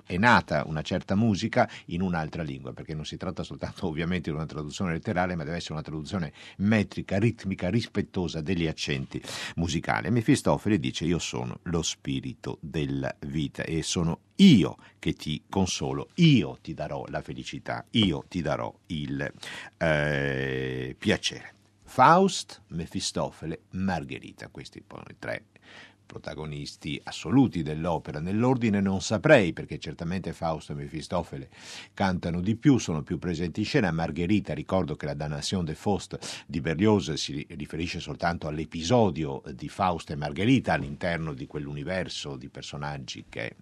è 0.06 0.18
nata 0.18 0.64
una 0.66 0.82
certa 0.82 1.16
musica 1.16 1.70
in 1.88 2.02
un'altra 2.02 2.42
lingua, 2.42 2.74
perché 2.74 2.94
non 2.94 3.06
si 3.06 3.18
tratta 3.18 3.44
soltanto 3.44 3.88
ovviamente 3.88 4.30
di 4.30 4.36
una 4.36 4.46
traduzione 4.46 4.94
letterale, 4.94 5.36
ma 5.36 5.44
deve 5.44 5.58
essere 5.58 5.74
una 5.74 5.82
traduzione 5.82 6.34
metrica, 6.58 7.20
ritmica, 7.20 7.70
rispettosa 7.70 8.42
degli 8.42 8.68
accenti 8.68 9.22
musicali. 9.56 10.10
Mefistofele 10.10 10.80
dice 10.80 11.06
io 11.06 11.20
sono 11.20 11.60
lo 11.64 11.82
spirito 11.82 12.58
della 12.62 13.14
vita 13.28 13.64
e 13.64 13.84
sono 13.84 14.20
io 14.36 14.78
che 15.00 15.14
ti 15.14 15.44
consolo, 15.50 16.10
io 16.16 16.58
ti 16.62 16.74
darò 16.74 17.06
la 17.08 17.22
felicità, 17.22 17.86
io 17.92 18.24
ti 18.28 18.42
darò 18.42 18.74
il 18.88 19.32
eh, 19.78 20.96
piacere. 20.98 21.56
Faust, 21.84 22.64
Mefistofele, 22.68 23.62
Margherita, 23.72 24.50
questi 24.50 24.82
poi 24.82 25.02
tre 25.18 25.46
protagonisti 26.08 27.00
assoluti 27.04 27.62
dell'opera. 27.62 28.20
Nell'ordine 28.20 28.82
non 28.82 29.02
saprei, 29.02 29.54
perché 29.54 29.78
certamente 29.78 30.34
Fausto 30.34 30.72
e 30.72 30.76
Mefistofele 30.76 31.50
cantano 31.94 32.42
di 32.42 32.56
più, 32.56 32.80
sono 32.80 33.04
più 33.04 33.20
presenti 33.20 33.60
in 33.60 33.66
scena. 33.68 33.92
Margherita, 33.92 34.56
ricordo 34.56 34.96
che 34.96 35.06
la 35.06 35.14
Damnation 35.14 35.64
de 35.64 35.76
Faust 35.76 36.46
di 36.48 36.62
Berlioz 36.62 37.14
si 37.14 37.46
riferisce 37.52 38.00
soltanto 38.00 38.48
all'episodio 38.48 39.44
di 39.54 39.70
Fausto 39.70 40.14
e 40.14 40.16
Margherita 40.16 40.74
all'interno 40.74 41.34
di 41.34 41.46
quell'universo 41.46 42.36
di 42.36 42.50
personaggi 42.50 43.26
che 43.30 43.56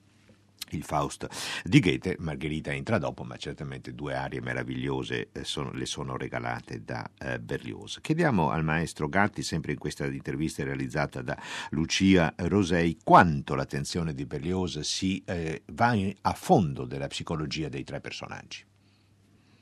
il 0.70 0.84
Faust 0.84 1.28
di 1.64 1.80
Goethe, 1.80 2.16
Margherita 2.20 2.72
entra 2.72 2.98
dopo, 2.98 3.24
ma 3.24 3.38
certamente 3.38 3.94
due 3.94 4.16
arie 4.16 4.42
meravigliose 4.42 5.30
eh, 5.32 5.44
sono, 5.44 5.72
le 5.72 5.86
sono 5.86 6.18
regalate 6.18 6.84
da 6.84 7.10
eh, 7.18 7.40
Berlioz. 7.40 8.00
Chiediamo 8.02 8.50
al 8.50 8.64
maestro 8.64 9.08
Gatti, 9.08 9.44
sempre 9.44 9.72
in 9.74 9.78
questa 9.78 10.06
intervista 10.06 10.64
realizzata 10.64 11.22
da 11.22 11.38
Lucia 11.72 12.34
Rosei, 12.36 12.98
quanto 13.04 13.56
l'attenzione 13.56 14.14
di 14.14 14.26
Berlioz 14.26 14.80
si 14.80 15.24
eh, 15.26 15.64
va 15.68 15.94
in, 15.94 16.14
a 16.22 16.34
fondo 16.34 16.86
della 16.86 17.08
psicologia 17.08 17.70
dei 17.70 17.84
tre 17.84 18.02
personaggi. 18.02 18.66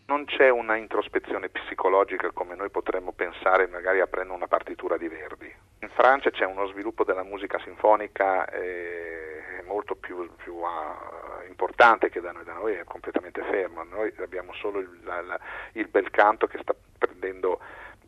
Non 0.05 0.25
c'è 0.25 0.49
una 0.49 0.75
introspezione 0.75 1.47
psicologica 1.49 2.31
come 2.31 2.55
noi 2.55 2.69
potremmo 2.69 3.13
pensare 3.13 3.67
magari 3.67 4.01
aprendo 4.01 4.33
una 4.33 4.47
partitura 4.47 4.97
di 4.97 5.07
Verdi. 5.07 5.53
In 5.79 5.89
Francia 5.89 6.29
c'è 6.29 6.45
uno 6.45 6.67
sviluppo 6.67 7.05
della 7.05 7.23
musica 7.23 7.57
sinfonica 7.59 8.45
eh, 8.49 9.63
molto 9.65 9.95
più, 9.95 10.29
più 10.35 10.55
uh, 10.55 11.47
importante 11.47 12.09
che 12.09 12.19
da 12.19 12.31
noi, 12.31 12.43
da 12.43 12.53
noi 12.53 12.73
è 12.73 12.83
completamente 12.83 13.41
fermo, 13.43 13.83
noi 13.83 14.13
abbiamo 14.19 14.53
solo 14.53 14.79
il, 14.79 14.89
la, 15.03 15.21
la, 15.21 15.39
il 15.73 15.87
bel 15.87 16.09
canto 16.09 16.47
che 16.47 16.59
sta 16.61 16.75
prendendo, 16.97 17.59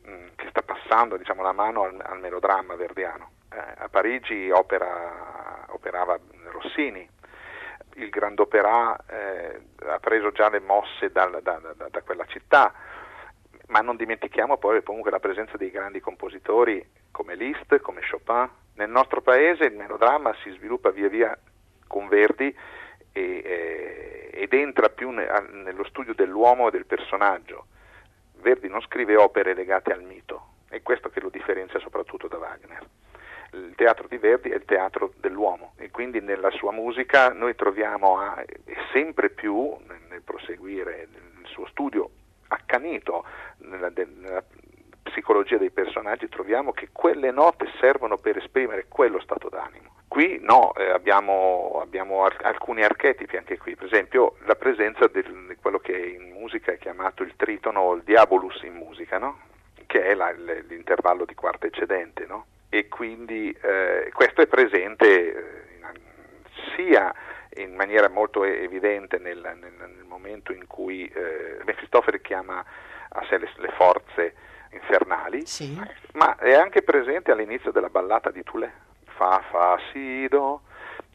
mh, 0.03 0.11
mm, 0.11 0.27
che 0.35 0.47
sta 0.49 0.61
passando 0.61 1.15
diciamo, 1.15 1.41
la 1.41 1.53
mano 1.53 1.83
al, 1.83 1.99
al 2.03 2.19
melodramma 2.19 2.75
verdiano. 2.75 3.31
Eh, 3.51 3.57
a 3.77 3.87
Parigi 3.87 4.49
opera, 4.51 5.65
operava 5.69 6.19
Rossini, 6.51 7.07
il 7.95 8.09
Grand 8.09 8.39
Opera 8.39 8.95
eh, 9.07 9.61
ha 9.87 9.99
preso 9.99 10.31
già 10.31 10.49
le 10.49 10.59
mosse 10.59 11.11
dal, 11.11 11.39
da, 11.41 11.59
da, 11.59 11.87
da, 11.89 12.01
quella 12.01 12.25
città, 12.25 12.73
ma 13.67 13.79
non 13.79 13.95
dimentichiamo 13.95 14.57
poi 14.57 14.83
comunque 14.83 15.11
la 15.11 15.19
presenza 15.19 15.57
dei 15.57 15.71
grandi 15.71 15.99
compositori 15.99 16.85
come 17.11 17.35
Liszt, 17.35 17.79
come 17.79 18.01
Chopin. 18.09 18.49
Nel 18.75 18.89
nostro 18.89 19.21
paese 19.21 19.65
il 19.65 19.75
melodramma 19.75 20.35
si 20.43 20.51
sviluppa 20.51 20.91
via 20.91 21.07
via 21.07 21.37
con 21.87 22.07
Verdi 22.07 22.53
e, 23.13 23.21
eh, 23.21 24.29
ed 24.33 24.53
entra 24.53 24.89
più 24.89 25.11
ne, 25.11 25.27
a, 25.27 25.39
nello 25.39 25.85
studio 25.85 26.13
dell'uomo 26.13 26.67
e 26.67 26.71
del 26.71 26.85
personaggio. 26.85 27.67
Verdi 28.41 28.67
non 28.67 28.81
scrive 28.81 29.15
opere 29.15 29.53
legate 29.53 29.93
al 29.93 30.03
mito, 30.03 30.55
è 30.69 30.81
questo 30.81 31.09
che 31.09 31.21
lo 31.21 31.29
differenzia 31.29 31.79
soprattutto 31.79 32.27
da 32.27 32.37
Wagner 32.37 32.85
il 33.55 33.73
teatro 33.75 34.07
di 34.07 34.17
Verdi 34.17 34.49
è 34.49 34.55
il 34.55 34.65
teatro 34.65 35.13
dell'uomo 35.17 35.73
e 35.77 35.89
quindi 35.91 36.19
nella 36.19 36.51
sua 36.51 36.71
musica 36.71 37.29
noi 37.29 37.55
troviamo 37.55 38.19
a, 38.19 38.43
sempre 38.91 39.29
più 39.29 39.75
nel 40.09 40.21
proseguire 40.21 41.07
il 41.11 41.47
suo 41.47 41.65
studio 41.67 42.09
accanito 42.47 43.25
nella, 43.59 43.91
nella 43.95 44.43
psicologia 45.03 45.57
dei 45.57 45.71
personaggi 45.71 46.27
troviamo 46.27 46.71
che 46.71 46.89
quelle 46.91 47.31
note 47.31 47.67
servono 47.79 48.17
per 48.17 48.37
esprimere 48.37 48.85
quello 48.87 49.19
stato 49.19 49.49
d'animo. 49.49 49.93
Qui 50.07 50.39
no, 50.41 50.73
eh, 50.75 50.89
abbiamo, 50.89 51.79
abbiamo 51.81 52.25
alcuni 52.25 52.83
archetipi 52.83 53.37
anche 53.37 53.57
qui, 53.57 53.75
per 53.75 53.85
esempio 53.85 54.35
la 54.45 54.55
presenza 54.55 55.07
di 55.07 55.23
quello 55.61 55.79
che 55.79 55.95
in 55.95 56.31
musica 56.31 56.71
è 56.71 56.77
chiamato 56.77 57.23
il 57.23 57.33
tritono 57.35 57.81
o 57.81 57.93
il 57.95 58.03
diabolus 58.03 58.61
in 58.63 58.75
musica, 58.75 59.17
no? 59.17 59.39
che 59.85 60.03
è 60.03 60.13
la, 60.13 60.31
l'intervallo 60.31 61.25
di 61.25 61.35
quarta 61.35 61.67
eccedente. 61.67 62.25
No? 62.25 62.45
E 62.77 62.89
quindi 62.89 63.55
eh, 63.61 64.09
questo 64.11 64.41
è 64.41 64.47
presente 64.47 65.05
eh, 65.07 65.63
sia 66.75 67.13
in 67.55 67.73
maniera 67.73 68.09
molto 68.09 68.43
evidente 68.43 69.17
nel, 69.17 69.39
nel, 69.39 69.71
nel 69.77 70.03
momento 70.03 70.51
in 70.51 70.67
cui 70.67 71.07
eh, 71.07 71.59
Mefistofele 71.63 72.19
chiama 72.19 72.61
a 73.07 73.25
sé 73.29 73.37
le, 73.37 73.49
le 73.55 73.71
forze 73.77 74.33
infernali, 74.71 75.45
sì. 75.45 75.79
ma 76.15 76.35
è 76.35 76.53
anche 76.53 76.81
presente 76.81 77.31
all'inizio 77.31 77.71
della 77.71 77.87
ballata 77.87 78.29
di 78.29 78.43
Tule, 78.43 78.73
fa 79.05 79.41
fa 79.49 79.79
si 79.93 80.27
do, 80.27 80.63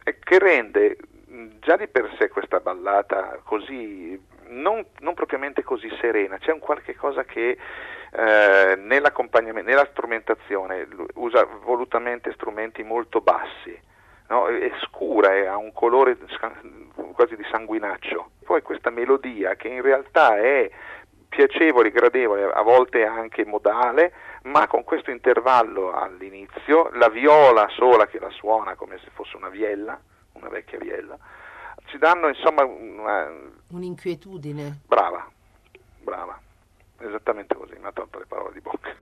che 0.03 0.39
rende 0.39 0.97
già 1.61 1.77
di 1.77 1.89
per 1.89 2.11
sé 2.19 2.29
questa 2.29 2.61
ballata 2.61 3.39
così 3.45 4.19
non, 4.47 4.83
non 5.01 5.13
propriamente 5.13 5.63
così 5.63 5.91
serena, 6.01 6.39
c'è 6.39 6.53
un 6.53 6.59
qualche 6.59 6.97
cosa 6.97 7.25
che 7.25 7.59
eh, 8.13 8.75
nella 8.77 9.89
strumentazione 9.91 10.87
usa 11.15 11.47
volutamente 11.63 12.33
strumenti 12.33 12.83
molto 12.83 13.21
bassi, 13.21 13.79
no? 14.29 14.47
è 14.47 14.71
scura 14.83 15.35
e 15.35 15.47
ha 15.47 15.57
un 15.57 15.73
colore 15.73 16.17
quasi 17.13 17.37
di 17.37 17.45
sanguinaccio. 17.51 18.31
Poi 18.45 18.63
questa 18.63 18.91
melodia 18.91 19.55
che 19.55 19.69
in 19.69 19.83
realtà 19.83 20.37
è 20.37 20.71
piacevole, 21.29 21.91
gradevole, 21.91 22.45
a 22.45 22.63
volte 22.63 23.05
anche 23.05 23.45
modale, 23.47 24.13
ma 24.43 24.67
con 24.67 24.83
questo 24.83 25.11
intervallo 25.13 25.93
all'inizio, 25.93 26.91
la 26.95 27.09
viola 27.09 27.69
sola 27.69 28.07
che 28.07 28.19
la 28.19 28.31
suona 28.31 28.75
come 28.75 28.99
se 28.99 29.11
fosse 29.13 29.37
una 29.37 29.49
viella, 29.49 29.99
una 30.33 30.49
vecchia 30.49 30.79
viella, 30.79 31.17
ci 31.87 31.99
danno 31.99 32.27
insomma 32.29 32.65
una... 32.65 33.31
un'inquietudine. 33.69 34.81
Brava, 34.87 35.31
brava. 36.03 36.41
Esattamente 37.03 37.55
così, 37.55 37.77
mi 37.79 37.87
ha 37.87 37.93
tolto 37.93 38.19
le 38.19 38.27
parole 38.27 38.53
di 38.53 38.61
bocca. 38.61 38.95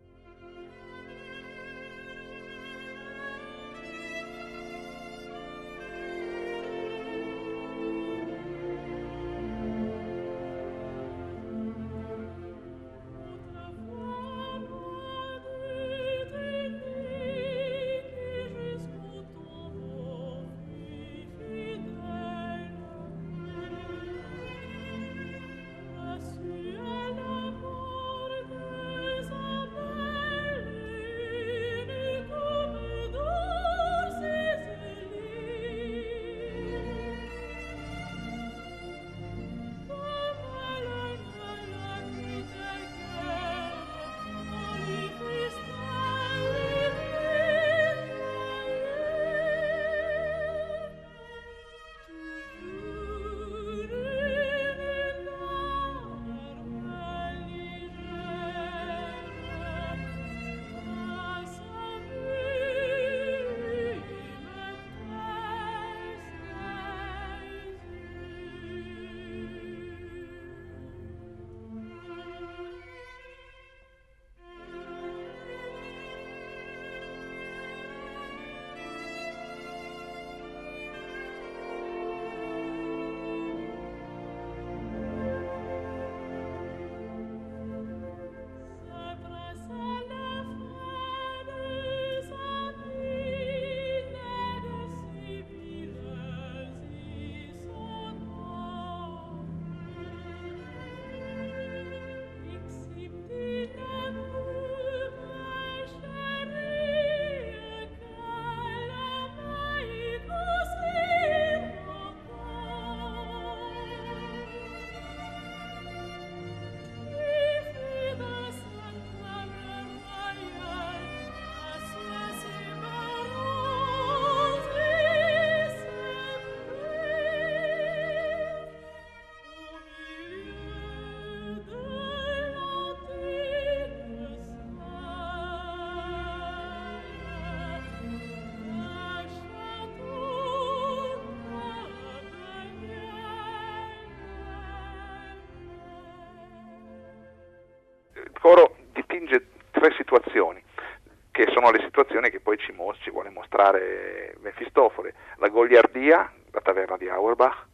Le 151.71 151.83
situazioni 151.83 152.31
che 152.31 152.41
poi 152.41 152.59
ci, 152.59 152.75
ci 153.01 153.11
vuole 153.11 153.31
mostrare 153.31 154.35
Mefistofele, 154.41 155.15
la 155.37 155.49
goliardia, 155.49 156.33
la 156.51 156.61
taverna 156.61 156.97
di 156.97 157.09
Auerbach, 157.09 157.67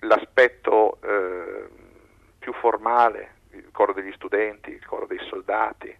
l'aspetto 0.00 0.98
eh, 1.02 1.68
più 2.38 2.52
formale, 2.54 3.34
il 3.50 3.68
coro 3.72 3.92
degli 3.92 4.12
studenti, 4.12 4.70
il 4.70 4.84
coro 4.86 5.06
dei 5.06 5.18
soldati 5.28 5.94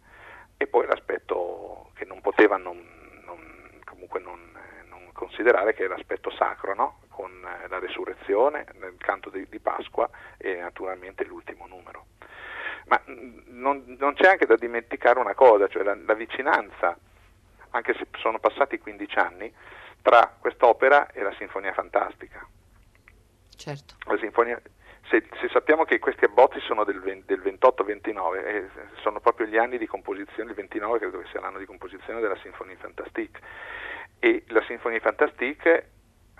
e 0.57 0.67
poi 0.67 0.87
l'aspetto 0.87 1.91
che 1.95 2.05
non 2.05 2.21
poteva 2.21 2.57
non, 2.57 2.77
non, 3.25 3.81
comunque 3.85 4.21
non, 4.21 4.41
non, 4.89 5.11
considerare 5.13 5.75
che 5.75 5.85
è 5.85 5.89
l'aspetto 5.89 6.31
sacro, 6.31 6.75
no? 6.75 7.01
con 7.09 7.31
eh, 7.31 7.69
la 7.69 7.79
resurrezione, 7.79 8.67
il 8.75 8.95
canto 8.99 9.31
di, 9.31 9.47
di 9.49 9.59
Pasqua 9.59 10.09
e 10.37 10.57
naturalmente 10.57 11.25
l'ultimo 11.25 11.67
numero. 11.67 12.07
Ma 12.87 13.01
mm, 13.11 13.39
non, 13.47 13.97
non, 13.99 14.15
c'è 14.15 14.29
anche 14.29 14.47
da 14.47 14.57
dimenticare 14.57 15.19
una 15.19 15.35
cosa, 15.35 15.69
cioè 15.69 15.83
la, 15.83 15.97
la, 16.05 16.15
vicinanza, 16.15 16.97
anche 17.71 17.95
se 17.95 18.07
sono 18.19 18.39
passati 18.39 18.79
15 18.79 19.19
anni, 19.19 19.53
tra 20.03 20.35
quest'opera 20.39 21.11
e 21.11 21.23
la 21.23 21.35
Sinfonia 21.37 21.73
Fantastica. 21.73 22.47
Certo. 23.57 23.95
La 24.05 24.19
sinfonia, 24.19 24.61
se, 25.09 25.27
se, 25.41 25.49
sappiamo 25.49 25.85
che 25.85 25.99
questi 25.99 26.25
abbozzi 26.25 26.61
sono 26.61 26.85
del, 26.85 27.01
del 27.25 27.41
28-29, 27.41 28.47
eh, 28.47 28.69
sono 29.03 29.19
proprio 29.21 29.47
gli 29.47 29.57
anni 29.57 29.79
di 29.79 29.87
composizione, 29.87 30.51
il 30.51 30.57
29 30.57 30.99
credo 30.99 31.19
che 31.19 31.29
sia 31.31 31.41
l'anno 31.41 31.59
di 31.59 31.65
composizione 31.65 32.21
della 32.21 32.37
Sinfonia 32.37 32.77
Fantastique, 32.77 33.41
e 34.19 34.45
la 34.49 34.63
Sinfonia 34.67 35.01
Fantastique 35.01 35.91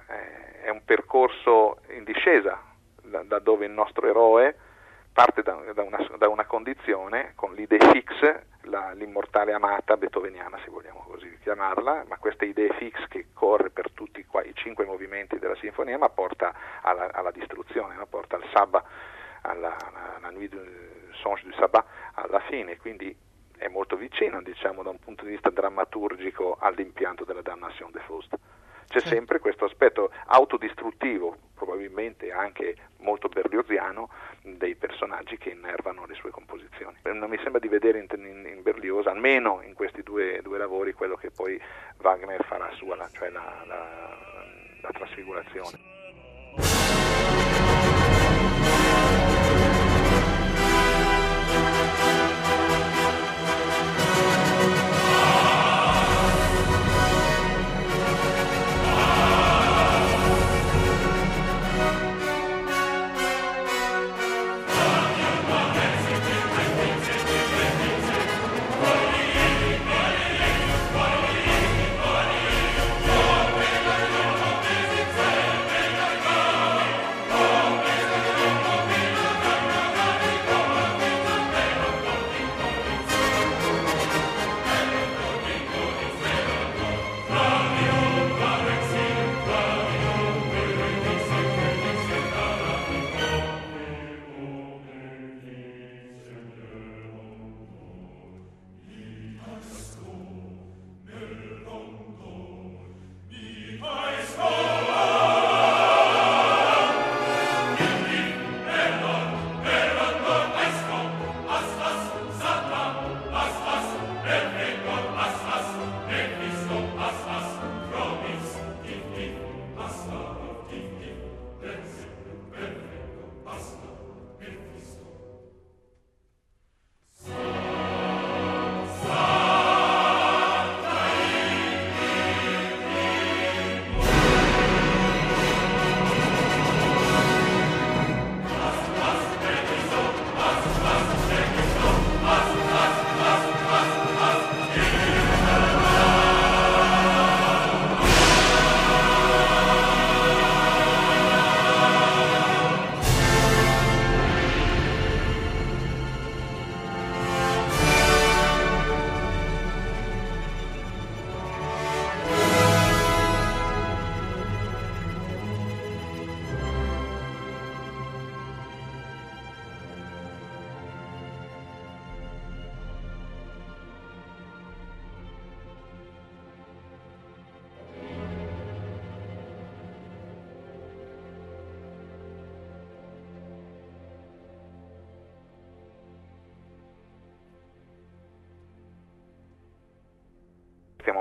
eh, 0.09 0.63
è 0.63 0.69
un 0.69 0.85
percorso 0.85 1.81
in 1.91 2.05
discesa, 2.05 2.63
da, 3.03 3.23
da 3.23 3.39
dove 3.39 3.67
il 3.67 3.73
nostro 3.73 4.07
eroe 4.07 4.57
parte 5.17 5.43
da, 5.43 5.55
da, 5.73 5.83
una, 5.83 5.97
da 6.19 6.29
una, 6.29 6.45
condizione 6.45 7.33
con 7.37 7.55
l'idea 7.55 7.91
fix, 7.91 8.11
la, 8.65 8.93
l'immortale 8.93 9.55
amata 9.55 9.97
beethoveniana 9.97 10.59
se 10.63 10.69
vogliamo 10.69 11.07
così 11.09 11.39
chiamarla, 11.41 12.05
ma 12.07 12.19
questa 12.19 12.45
idea 12.45 12.71
fix 12.75 13.09
che 13.09 13.29
corre 13.33 13.71
per 13.71 13.91
tutti 13.93 14.23
qua, 14.27 14.43
i 14.43 14.53
cinque 14.55 14.85
movimenti 14.85 15.39
della 15.39 15.57
sinfonia 15.57 15.97
ma 15.97 16.11
porta 16.11 16.53
alla, 16.83 17.11
alla 17.15 17.31
distruzione, 17.31 17.95
no? 17.95 18.05
porta 18.05 18.37
al 18.37 18.45
sabbat, 18.53 18.85
alla, 19.41 19.75
alla, 19.87 20.17
alla 20.17 20.31
nuit 20.31 20.51
du 20.51 20.61
songe 21.13 21.45
du 21.45 21.53
sabbat 21.53 21.87
alla 22.13 22.41
fine, 22.41 22.77
quindi 22.77 23.17
è 23.57 23.69
molto 23.69 23.97
vicino 23.97 24.43
diciamo 24.43 24.83
da 24.83 24.91
un 24.91 24.99
punto 24.99 25.25
di 25.25 25.31
vista 25.31 25.49
drammaturgico 25.49 26.59
all'impianto 26.61 27.25
della 27.25 27.41
Damnation 27.41 27.91
de 27.91 28.01
Faust 28.01 28.37
c'è 28.89 29.01
sì. 29.01 29.09
sempre 29.09 29.39
questo 29.39 29.65
aspetto 29.65 30.11
autodistruttivo, 30.27 31.37
probabilmente 31.55 32.33
anche 32.33 32.77
molto 32.99 33.29
berlioziano, 33.29 34.11
dei 34.43 34.75
personaggi 34.75 35.39
che 35.39 35.51
innervano 35.51 36.07
le 36.07 36.15
sue 36.15 36.31
composizioni. 36.31 36.97
Non 37.03 37.29
mi 37.29 37.39
sembra 37.43 37.61
di 37.61 37.69
vedere 37.69 37.99
in, 37.99 38.07
in, 38.17 38.53
in 38.57 38.63
Berlioz, 38.63 39.07
almeno 39.07 39.63
in 39.63 39.75
questi 39.75 40.03
due, 40.03 40.41
due, 40.43 40.59
lavori, 40.59 40.93
quello 40.93 41.17
che 41.17 41.31
poi 41.31 41.61
Wagner 42.03 42.45
farà 42.45 42.71
sua, 42.73 42.97
cioè 43.13 43.31
la, 43.31 43.63
la, 43.67 44.17
la 44.81 44.91
trasfigurazione. 44.91 45.95
stiamo 46.57 48.96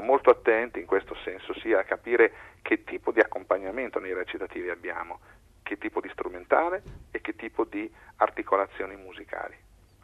molto 0.06 0.30
attenti 0.30 0.80
in 0.80 0.86
questo 0.86 1.16
senso 1.24 1.54
sia 1.60 1.80
a 1.80 1.84
capire 1.84 2.32
che 2.62 2.84
tipo 2.84 3.12
di 3.12 3.20
accompagnamento 3.20 4.00
nei 4.00 4.14
recitativi 4.14 4.70
abbiamo, 4.70 5.20
che 5.64 5.78
tipo 5.78 6.00
di 6.00 6.10
strumentale 6.10 6.84
e 7.12 7.20
che 7.22 7.36
tipo 7.36 7.66
di 7.66 7.92
articolazioni 8.18 8.96
musicali. 8.96 9.56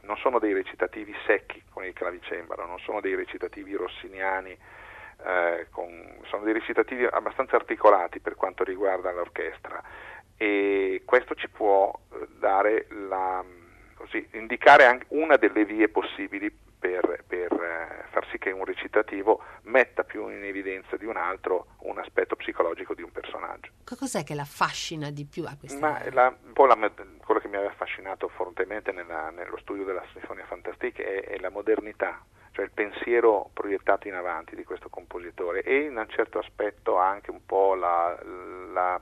Non 0.01 0.17
sono 0.17 0.39
dei 0.39 0.53
recitativi 0.53 1.13
secchi 1.25 1.61
con 1.69 1.85
il 1.85 1.93
clavicembalo, 1.93 2.65
non 2.65 2.79
sono 2.79 2.99
dei 2.99 3.15
recitativi 3.15 3.75
rossiniani, 3.75 4.57
eh, 5.23 5.67
con, 5.69 6.17
sono 6.25 6.43
dei 6.43 6.53
recitativi 6.53 7.05
abbastanza 7.05 7.55
articolati 7.55 8.19
per 8.19 8.35
quanto 8.35 8.63
riguarda 8.63 9.11
l'orchestra 9.11 9.81
e 10.35 11.03
questo 11.05 11.35
ci 11.35 11.47
può 11.47 11.93
eh, 12.13 12.27
dare 12.39 12.87
la, 12.89 13.43
così, 13.93 14.27
indicare 14.31 15.05
una 15.09 15.37
delle 15.37 15.65
vie 15.65 15.87
possibili 15.89 16.51
per, 16.81 17.23
per 17.27 17.53
eh, 17.53 18.05
far 18.09 18.27
sì 18.31 18.39
che 18.39 18.49
un 18.49 18.65
recitativo 18.65 19.43
metta 19.63 20.03
più 20.03 20.27
in 20.29 20.43
evidenza 20.43 20.97
di 20.97 21.05
un 21.05 21.15
altro 21.15 21.67
un 21.81 21.99
aspetto 21.99 22.35
psicologico 22.35 22.95
di 22.95 23.03
un 23.03 23.11
personaggio. 23.11 23.71
Cos'è 23.85 24.23
che 24.23 24.33
l'affascina 24.33 25.11
di 25.11 25.25
più 25.25 25.45
a 25.45 25.55
questa 25.59 25.79
Ma 25.79 26.03
la, 26.11 26.33
la, 26.33 26.35
quello 26.53 27.39
che 27.39 27.47
mi 27.47 27.55
aveva 27.55 27.69
affascinato 27.69 28.27
fortemente 28.29 28.91
nella, 28.91 29.29
nello 29.29 29.57
studio 29.59 29.83
della 29.83 30.03
Sinfonia 30.11 30.45
Fantastique 30.45 31.03
è, 31.05 31.35
è, 31.35 31.37
la 31.37 31.51
modernità, 31.51 32.25
cioè 32.51 32.65
il 32.65 32.71
pensiero 32.71 33.51
proiettato 33.53 34.07
in 34.07 34.15
avanti 34.15 34.55
di 34.55 34.63
questo 34.63 34.89
compositore 34.89 35.61
e 35.61 35.81
in 35.81 35.97
un 35.97 36.09
certo 36.09 36.39
aspetto 36.39 36.97
anche 36.97 37.29
un 37.29 37.45
po' 37.45 37.75
la, 37.75 38.17
la 38.73 38.99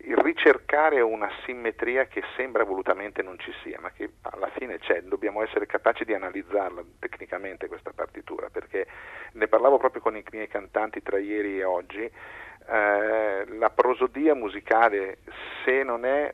ricercare 0.00 1.00
una 1.00 1.28
simmetria 1.44 2.06
che 2.06 2.22
sembra 2.36 2.64
volutamente 2.64 3.22
non 3.22 3.38
ci 3.38 3.52
sia, 3.62 3.78
ma 3.80 3.90
che 3.90 4.10
alla 4.22 4.48
fine 4.48 4.78
c'è, 4.78 5.02
dobbiamo 5.02 5.42
essere 5.42 5.66
capaci 5.66 6.04
di 6.04 6.14
analizzarla 6.14 6.82
tecnicamente 6.98 7.66
questa 7.66 7.92
partitura, 7.92 8.48
perché 8.48 8.86
ne 9.32 9.48
parlavo 9.48 9.78
proprio 9.78 10.00
con 10.00 10.16
i 10.16 10.24
miei 10.30 10.48
cantanti 10.48 11.02
tra 11.02 11.18
ieri 11.18 11.58
e 11.58 11.64
oggi, 11.64 12.02
eh, 12.02 13.44
la 13.46 13.70
prosodia 13.70 14.34
musicale 14.34 15.18
se 15.64 15.82
non 15.82 16.04
è 16.04 16.32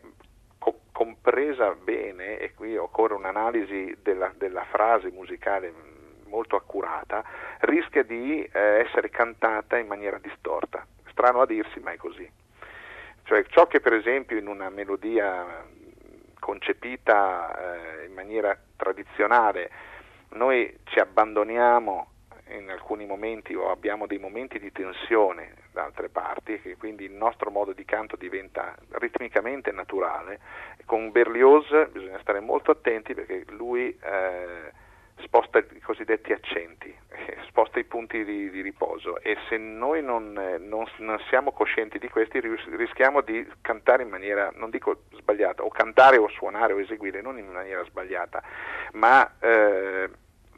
co- 0.59 0.81
compresa 0.93 1.75
bene, 1.75 2.39
e 2.39 2.53
qui 2.55 2.77
occorre 2.77 3.15
un'analisi 3.15 3.97
della, 4.03 4.33
della 4.37 4.65
frase 4.65 5.11
musicale 5.11 5.73
molto 6.27 6.57
accurata, 6.57 7.25
rischia 7.61 8.03
di 8.03 8.43
eh, 8.43 8.61
essere 8.87 9.09
cantata 9.09 9.79
in 9.79 9.87
maniera 9.87 10.19
distorta. 10.19 10.85
Strano 11.11 11.41
a 11.41 11.47
dirsi, 11.47 11.79
ma 11.79 11.93
è 11.93 11.97
così. 11.97 12.29
Cioè 13.25 13.45
ciò 13.47 13.67
che 13.67 13.81
per 13.81 13.95
esempio 13.95 14.39
in 14.39 14.47
una 14.47 14.69
melodia 14.69 15.65
concepita 16.39 18.03
eh, 18.03 18.05
in 18.07 18.13
maniera 18.13 18.57
tradizionale 18.77 19.71
noi 20.31 20.81
ci 20.85 20.99
abbandoniamo 20.99 22.09
in 22.49 22.69
alcuni 22.71 23.07
momenti 23.07 23.55
o 23.55 23.71
abbiamo 23.71 24.07
dei 24.07 24.19
momenti 24.19 24.59
di 24.59 24.71
tensione 24.71 25.55
da 25.73 25.85
altre 25.85 26.09
parti, 26.09 26.61
che 26.61 26.77
quindi 26.77 27.05
il 27.05 27.13
nostro 27.13 27.51
modo 27.51 27.73
di 27.73 27.85
canto 27.85 28.17
diventa 28.17 28.77
ritmicamente 28.91 29.73
naturale. 29.73 30.41
Con 30.85 31.11
Berlioz 31.11 31.89
bisogna 31.91 32.19
stare 32.21 32.41
molto 32.41 32.71
attenti 32.71 33.15
perché 33.15 33.45
lui 33.49 33.97
eh, 34.03 34.73
sposta 35.25 35.59
i 35.59 35.81
cosiddetti 35.81 36.33
accenti, 36.33 36.95
eh, 37.09 37.37
sposta 37.47 37.79
i 37.79 37.85
punti 37.85 38.25
di, 38.25 38.51
di, 38.51 38.61
riposo 38.61 39.21
e 39.21 39.37
se 39.49 39.57
noi 39.57 40.03
non, 40.03 40.37
eh, 40.39 40.59
non, 40.59 40.87
non, 40.99 41.19
siamo 41.29 41.53
coscienti 41.53 41.99
di 41.99 42.09
questi 42.09 42.41
rischiamo 42.41 43.21
di 43.21 43.47
cantare 43.61 44.03
in 44.03 44.09
maniera, 44.09 44.53
non 44.55 44.71
dico 44.71 45.03
sbagliata, 45.13 45.63
o 45.63 45.69
cantare 45.69 46.17
o 46.17 46.29
suonare 46.29 46.73
o 46.73 46.81
eseguire 46.81 47.21
non 47.21 47.39
in 47.39 47.51
maniera 47.51 47.85
sbagliata, 47.85 48.43
ma 48.93 49.31
eh, 49.41 50.09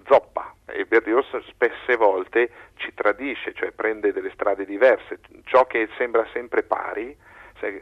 zoppa. 0.07 0.55
E 0.67 0.85
Berlioz 0.85 1.27
spesse 1.47 1.97
volte 1.97 2.51
ci 2.77 2.93
tradisce, 2.93 3.55
cioè 3.55 3.71
prende 3.73 4.13
delle 4.13 4.31
strade 4.33 4.65
diverse, 4.65 5.21
ciò 5.45 5.67
che 5.67 5.89
sembra 5.97 6.27
sempre 6.33 6.63
pari 6.63 7.17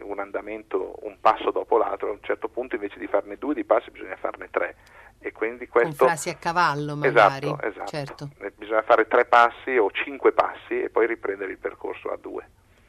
un 0.03 0.19
andamento 0.19 0.97
un 1.03 1.17
passo 1.21 1.51
dopo 1.51 1.77
l'altro, 1.77 2.09
a 2.09 2.13
un 2.13 2.23
certo 2.23 2.49
punto 2.49 2.75
invece 2.75 2.99
di 2.99 3.07
farne 3.07 3.37
due 3.37 3.55
di 3.55 3.65
passi 3.65 3.91
bisogna 3.91 4.17
farne 4.17 4.49
tre 4.51 4.77
e 5.19 5.33
quindi 5.33 5.67
questo... 5.69 6.05
Con 6.05 6.09
frasi 6.09 6.29
a 6.29 6.37
cavallo 6.37 6.97
magari. 6.97 7.47
Esatto, 7.47 7.67
esatto. 7.67 7.91
Certo. 7.91 8.29
Eh, 8.39 8.53
bisogna 8.57 8.83
fare 8.83 9.09
tre 9.09 9.25
passi 9.25 9.77
o 9.77 9.91
cinque 9.91 10.33
passi 10.33 10.83
e 10.83 10.91
poi 10.91 11.07
riprendere 11.07 11.51
il 11.51 11.59
percorso 11.59 12.11
a 12.11 12.17
due. 12.17 12.49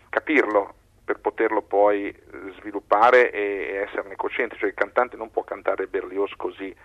Capirlo 0.09 0.75
per 1.05 1.19
poterlo 1.19 1.61
poi 1.61 2.07
eh, 2.07 2.53
sviluppare 2.59 3.31
e 3.31 3.85
esserne 3.87 4.15
cosciente, 4.15 4.57
cioè 4.57 4.69
il 4.69 4.75
cantante 4.75 5.15
non 5.15 5.31
può 5.31 5.43
cantare 5.43 5.87
Berlioz 5.87 6.33
così 6.35 6.75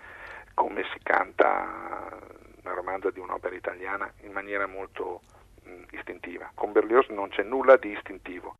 come 0.53 0.83
si 0.93 0.99
canta 1.01 2.19
una 2.63 2.73
romanza 2.73 3.09
di 3.09 3.19
un'opera 3.19 3.55
italiana 3.55 4.11
in 4.21 4.31
maniera 4.31 4.67
molto 4.67 5.21
mh, 5.63 5.95
istintiva. 5.95 6.51
Con 6.53 6.71
Berlioz 6.71 7.07
non 7.09 7.29
c'è 7.29 7.43
nulla 7.43 7.77
di 7.77 7.89
istintivo. 7.89 8.55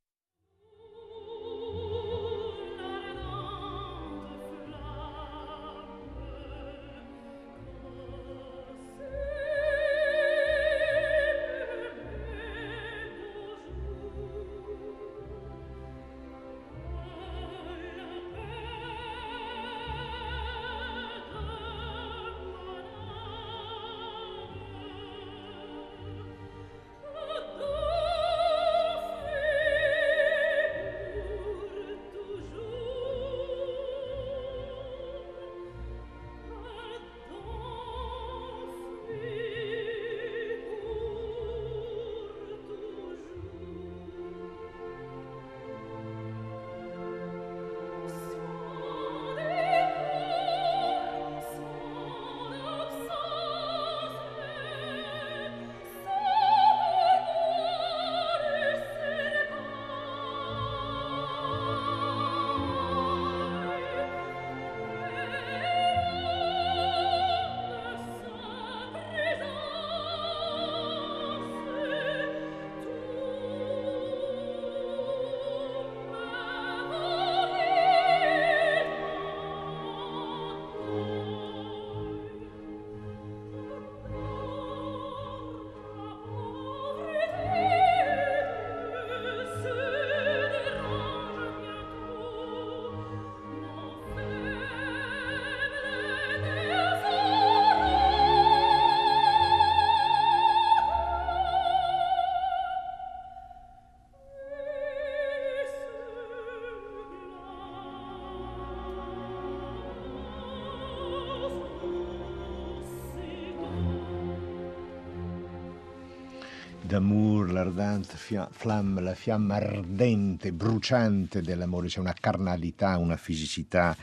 D'amour, 116.92 117.54
l'ardente 117.54 118.18
flamme, 118.18 119.00
la 119.00 119.16
fiamma 119.16 119.56
ardente, 119.56 120.52
bruciante 120.52 121.42
dell'amore, 121.42 121.88
c'è 121.88 122.00
una 122.00 122.12
carnalità, 122.12 122.98
una 122.98 123.16
fisicità. 123.16 123.96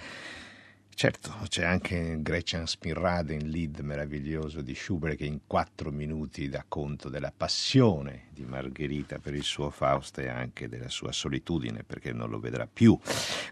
Certo, 0.94 1.34
c'è 1.48 1.64
anche 1.64 2.16
Gretchen 2.22 2.66
Spinrade 2.66 3.34
in 3.34 3.50
lead 3.50 3.80
meraviglioso 3.80 4.62
di 4.62 4.74
Schubert 4.74 5.18
che 5.18 5.26
in 5.26 5.40
quattro 5.46 5.90
minuti 5.90 6.48
dà 6.48 6.64
conto 6.66 7.10
della 7.10 7.32
passione 7.36 8.27
di 8.38 8.46
Margherita 8.48 9.18
per 9.18 9.34
il 9.34 9.42
suo 9.42 9.70
Faust 9.70 10.18
e 10.18 10.28
anche 10.28 10.68
della 10.68 10.88
sua 10.88 11.12
solitudine 11.12 11.84
perché 11.86 12.12
non 12.12 12.30
lo 12.30 12.40
vedrà 12.40 12.66
più. 12.72 12.98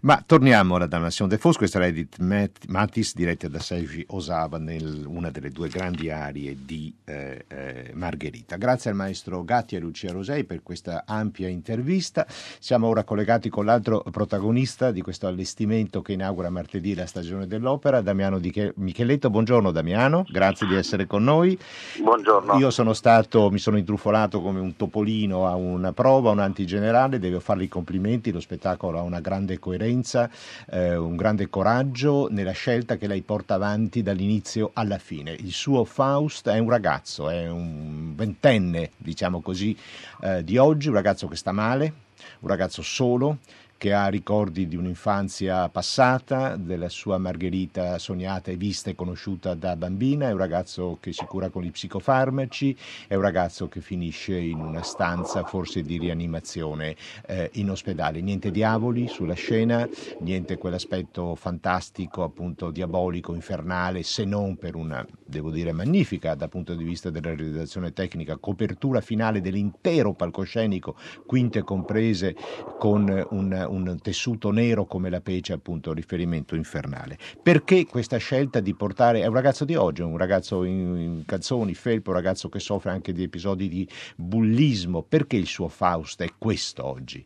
Ma 0.03 0.23
torniamo 0.25 0.77
alla 0.77 0.87
Damnation 0.87 1.29
de 1.29 1.39
Faust, 1.39 1.59
questa 1.59 1.79
era 1.79 1.87
Edith 1.87 2.19
Mattis 2.19 3.15
diretta 3.15 3.49
da 3.49 3.59
Seiji 3.59 4.05
Osawa 4.09 4.59
in 4.59 5.05
una 5.07 5.31
delle 5.31 5.51
due 5.51 5.69
grandi 5.69 6.11
arie 6.11 6.57
di 6.65 6.93
eh, 7.05 7.45
eh, 7.47 7.91
Margherita. 7.95 8.57
Grazie 8.57 8.91
al 8.91 8.97
maestro 8.97 9.45
Gatti 9.45 9.77
e 9.77 9.79
Lucia 9.79 10.13
Rosei 10.13 10.45
per 10.45 10.63
questa 10.63 11.05
ampia 11.07 11.49
intervista. 11.49 12.27
Siamo 12.59 12.87
ora 12.87 13.05
collegati 13.05 13.51
con 13.51 13.65
l'altro 13.67 14.03
protagonista 14.11 14.91
di 14.91 15.03
questo 15.03 15.27
allestimento 15.27 16.01
che 16.01 16.13
inaugura 16.13 16.49
martedì 16.49 16.95
la 16.95 17.07
stagione 17.07 17.25
stagione 17.27 17.47
dell'opera, 17.49 18.01
Damiano 18.01 18.39
Di 18.39 18.73
Micheletto. 18.77 19.31
Buongiorno 19.31 19.73
Damiano, 19.73 20.25
grazie 20.29 20.67
di 20.67 20.77
essere 20.77 21.07
con 21.07 21.25
noi. 21.25 21.59
Buongiorno. 22.01 22.59
Io 22.59 22.71
sono 22.71 22.93
stato, 22.93 23.51
mi 23.51 23.59
sono 23.59 23.77
intrufolato 23.77 24.41
come 24.41 24.61
un 24.61 24.76
topolino 24.77 25.47
a 25.47 25.55
una 25.55 25.93
prova, 25.93 26.31
un 26.31 26.39
antigenerale, 26.39 27.19
devo 27.19 27.41
farle 27.41 27.65
i 27.65 27.69
complimenti, 27.69 28.31
lo 28.31 28.41
spettacolo 28.41 28.99
ha 28.99 29.03
una 29.03 29.21
grande 29.21 29.59
coerenza, 29.59 30.31
eh, 30.71 30.97
un 30.97 31.17
grande 31.17 31.49
coraggio 31.49 32.29
nella 32.31 32.53
scelta 32.53 32.97
che 32.97 33.07
lei 33.07 33.23
porta 33.23 33.55
avanti 33.55 34.03
dall'inizio 34.03 34.71
alla 34.75 34.99
fine. 34.99 35.33
Il 35.33 35.53
suo 35.53 35.85
Faust 35.85 36.49
è 36.49 36.59
un 36.59 36.71
ragazzo, 36.71 37.29
è 37.29 37.49
un 37.49 38.15
ventenne, 38.15 38.91
diciamo 38.97 39.41
così, 39.41 39.77
eh, 40.23 40.45
di 40.45 40.57
oggi, 40.59 40.89
un 40.89 40.95
ragazzo 40.95 41.27
che 41.29 41.37
sta 41.37 41.53
male, 41.53 41.93
un 42.41 42.49
ragazzo 42.49 42.83
solo, 42.83 43.39
che 43.79 43.93
ha 43.93 44.09
ricordi 44.09 44.67
di 44.67 44.77
un'infanzia 44.77 45.69
passata, 45.69 46.57
della 46.57 46.89
sua 46.89 47.19
Margherita 47.19 47.99
sognata 47.99 48.51
e 48.51 48.57
vista 48.57 48.91
e 48.91 48.95
conosciuta 48.95 49.55
da 49.55 49.77
bambina, 49.77 50.29
è 50.29 50.33
un 50.33 50.39
ragazzo 50.39 50.99
che 51.01 51.13
si 51.13 51.25
cura 51.27 51.51
con 51.51 51.63
gli 51.63 51.71
psicofarmaci, 51.71 52.77
è 53.07 53.15
un 53.15 53.23
ragazzo 53.23 53.69
che 53.69 53.81
finisce 53.81 54.37
in 54.39 54.61
una 54.61 54.83
stanza 54.83 55.45
forse 55.45 55.83
di 55.83 55.99
rianimazione 55.99 56.97
eh, 57.27 57.51
in 57.55 57.71
ospedale. 57.71 58.21
Niente 58.21 58.51
diavoli 58.51 59.09
sulla 59.09 59.35
scena, 59.35 59.87
niente 60.21 60.57
quell'aspetto 60.57 61.35
fantastico, 61.35 62.23
appunto 62.23 62.71
diabolico, 62.71 63.35
infernale, 63.35 64.03
se 64.03 64.25
non 64.25 64.57
per 64.57 64.75
una, 64.75 65.07
devo 65.25 65.51
dire, 65.51 65.73
magnifica 65.73 66.35
dal 66.35 66.49
punto 66.49 66.75
di 66.75 66.85
vista 66.85 67.11
della 67.11 67.35
realizzazione 67.35 67.93
tecnica, 67.93 68.37
copertura 68.39 69.01
finale 69.01 69.41
dell'intero 69.41 70.15
palcoscenico, 70.15 70.97
quinte 71.27 71.63
comprese, 71.63 72.35
con 72.79 73.27
un, 73.31 73.66
un 73.67 73.99
tessuto 74.01 74.51
nero 74.51 74.85
come 74.87 75.11
la 75.11 75.21
pece, 75.21 75.53
appunto 75.53 75.93
riferimento 75.93 76.55
infernale. 76.55 77.19
Perché 77.43 77.87
questa 77.87 78.17
scelta 78.19 78.61
di 78.61 78.75
portare, 78.75 79.21
è 79.21 79.27
un 79.27 79.35
ragazzo 79.35 79.65
di 79.65 79.75
oggi, 79.75 80.03
un 80.03 80.17
ragazzo 80.17 80.65
in, 80.65 80.97
in 80.97 81.23
calzoni, 81.27 81.75
felpo, 81.75 82.11
un 82.11 82.17
ragazzo 82.17 82.49
che 82.49 82.61
soffre 82.61 82.91
anche 82.91 83.13
di 83.13 83.23
episodi 83.23 83.69
di 83.69 83.89
bullismo, 84.17 85.03
perché 85.03 85.37
il 85.37 85.47
suo 85.47 85.69
Faust 85.69 86.23
è 86.23 86.31
questo 86.39 86.85
oggi? 86.85 87.25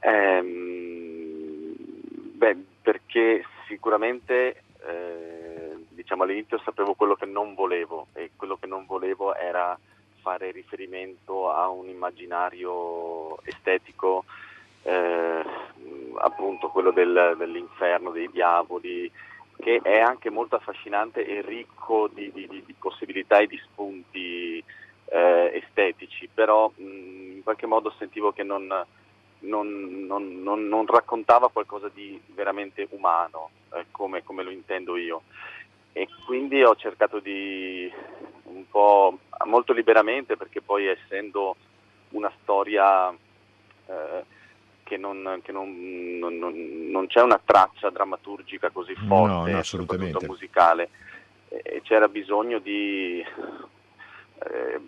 Ehm, 0.00 1.74
beh, 2.36 2.56
perché 2.82 3.44
sicuramente 3.68 4.62
eh, 4.86 5.76
diciamo 5.90 6.22
all'inizio 6.22 6.58
sapevo 6.64 6.94
quello 6.94 7.14
che 7.14 7.26
non 7.26 7.54
volevo 7.54 8.08
e 8.14 8.30
quello 8.36 8.56
che 8.56 8.66
non 8.66 8.86
volevo 8.86 9.34
era 9.34 9.78
fare 10.20 10.50
riferimento 10.50 11.50
a 11.50 11.68
un 11.68 11.88
immaginario 11.88 13.42
estetico 13.44 14.24
eh, 14.82 15.44
appunto 16.16 16.68
quello 16.68 16.90
del, 16.90 17.34
dell'inferno, 17.36 18.10
dei 18.10 18.30
diavoli, 18.30 19.10
che 19.58 19.80
è 19.82 19.98
anche 20.00 20.30
molto 20.30 20.56
affascinante 20.56 21.26
e 21.26 21.42
ricco 21.42 22.08
di, 22.08 22.32
di, 22.32 22.46
di 22.48 22.74
possibilità 22.78 23.38
e 23.38 23.46
di 23.46 23.58
spunti 23.58 24.62
eh, 25.06 25.62
estetici, 25.62 26.28
però 26.32 26.70
mh, 26.74 26.82
in 26.82 27.40
qualche 27.42 27.66
modo 27.66 27.92
sentivo 27.98 28.32
che 28.32 28.42
non, 28.42 28.66
non, 29.40 30.06
non, 30.06 30.38
non, 30.42 30.86
raccontava 30.86 31.50
qualcosa 31.50 31.90
di 31.92 32.20
veramente 32.28 32.86
umano, 32.90 33.50
eh, 33.74 33.86
come, 33.90 34.22
come, 34.22 34.42
lo 34.42 34.50
intendo 34.50 34.96
io. 34.96 35.22
E 35.92 36.08
quindi 36.24 36.62
ho 36.62 36.76
cercato 36.76 37.18
di 37.18 37.92
un 38.44 38.64
po' 38.70 39.18
molto 39.44 39.72
liberamente, 39.72 40.36
perché 40.36 40.62
poi 40.62 40.86
essendo 40.86 41.56
una 42.10 42.32
storia 42.40 43.10
eh, 43.10 44.24
che, 44.90 44.96
non, 44.96 45.40
che 45.44 45.52
non, 45.52 47.06
c'è 47.06 47.22
una 47.22 47.40
traccia 47.44 47.90
drammaturgica 47.90 48.70
così 48.70 48.96
forte, 48.96 49.52
no, 49.52 49.62
soprattutto 49.62 50.26
musicale, 50.26 50.88
e 51.46 51.80
c'era 51.84 52.08
bisogno 52.08 52.58
di 52.58 53.20
eh, 53.20 54.80